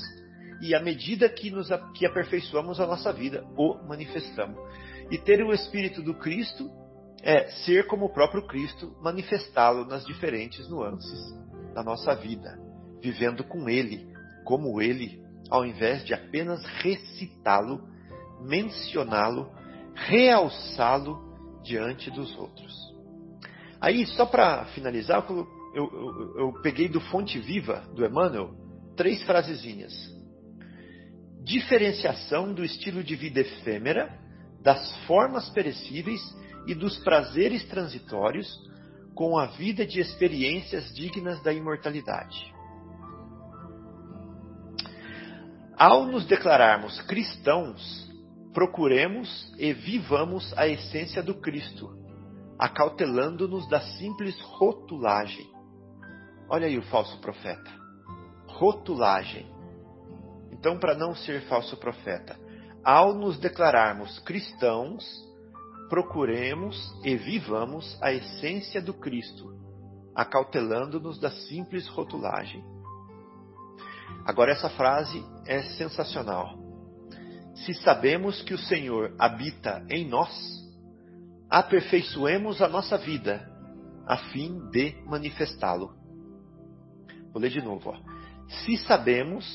[0.60, 4.58] e à medida que nos que aperfeiçoamos a nossa vida, o manifestamos.
[5.10, 6.70] E ter o Espírito do Cristo
[7.26, 11.18] é ser como o próprio Cristo, manifestá-lo nas diferentes nuances
[11.74, 12.58] da nossa vida,
[13.00, 14.06] vivendo com Ele,
[14.44, 17.82] como Ele, ao invés de apenas recitá-lo
[18.42, 19.50] mencioná-lo,
[19.94, 22.74] realçá-lo diante dos outros.
[23.80, 28.54] Aí, só para finalizar, eu, eu, eu, peguei do Fonte Viva, do Emmanuel,
[28.96, 29.94] três frasezinhas.
[31.42, 34.18] Diferenciação do estilo de vida efêmera,
[34.62, 36.20] das formas perecíveis
[36.66, 38.48] e dos prazeres transitórios
[39.14, 42.52] com a vida de experiências dignas da imortalidade.
[45.76, 48.08] Ao nos declararmos cristãos,
[48.52, 51.90] procuremos e vivamos a essência do Cristo,
[52.58, 55.46] acautelando-nos da simples rotulagem.
[56.48, 57.70] Olha aí o falso profeta.
[58.46, 59.46] Rotulagem.
[60.52, 62.38] Então, para não ser falso profeta,
[62.84, 65.04] ao nos declararmos cristãos,
[65.88, 69.54] procuremos e vivamos a essência do Cristo,
[70.14, 72.64] acautelando-nos da simples rotulagem.
[74.26, 76.64] Agora, essa frase é sensacional
[77.54, 80.30] se sabemos que o Senhor habita em nós,
[81.48, 83.48] aperfeiçoemos a nossa vida
[84.06, 85.94] a fim de manifestá-lo.
[87.32, 87.90] Vou ler de novo.
[87.90, 87.96] Ó.
[88.48, 89.46] Se sabemos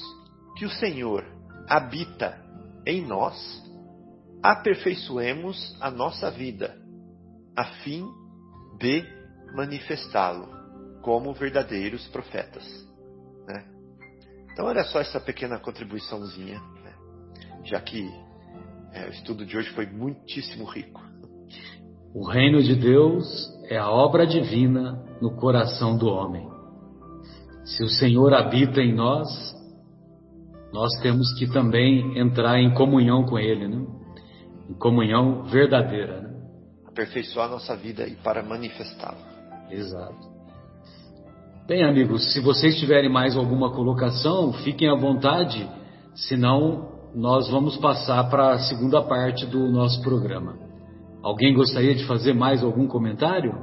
[0.57, 1.25] que o Senhor
[1.67, 2.41] habita
[2.85, 3.35] em nós,
[4.43, 6.75] aperfeiçoemos a nossa vida
[7.55, 8.05] a fim
[8.79, 9.03] de
[9.55, 10.47] manifestá-lo
[11.01, 12.65] como verdadeiros profetas.
[13.47, 13.65] Né?
[14.51, 16.61] Então, olha só essa pequena contribuiçãozinha
[17.63, 18.09] já que
[18.93, 21.01] é, o estudo de hoje foi muitíssimo rico.
[22.13, 23.25] O reino de Deus
[23.69, 26.49] é a obra divina no coração do homem.
[27.63, 29.27] Se o Senhor habita em nós,
[30.73, 33.85] nós temos que também entrar em comunhão com Ele, né?
[34.69, 36.21] Em comunhão verdadeira.
[36.21, 36.29] Né?
[36.87, 39.67] Aperfeiçoar a nossa vida e para manifestá-la.
[39.71, 40.29] Exato.
[41.67, 45.69] Bem, amigos, se vocês tiverem mais alguma colocação, fiquem à vontade,
[46.15, 50.57] senão nós vamos passar para a segunda parte do nosso programa.
[51.21, 53.53] Alguém gostaria de fazer mais algum comentário?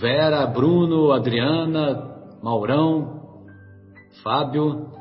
[0.00, 3.16] Vera, Bruno, Adriana, Maurão,
[4.22, 4.95] Fábio.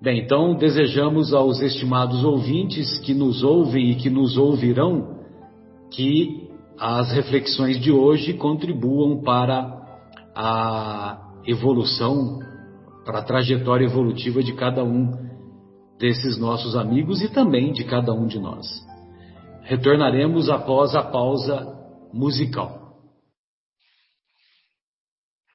[0.00, 5.18] Bem, então desejamos aos estimados ouvintes que nos ouvem e que nos ouvirão
[5.90, 6.48] que
[6.78, 9.76] as reflexões de hoje contribuam para
[10.36, 12.38] a evolução,
[13.04, 15.10] para a trajetória evolutiva de cada um
[15.98, 18.66] desses nossos amigos e também de cada um de nós.
[19.62, 21.76] Retornaremos após a pausa
[22.14, 22.77] musical.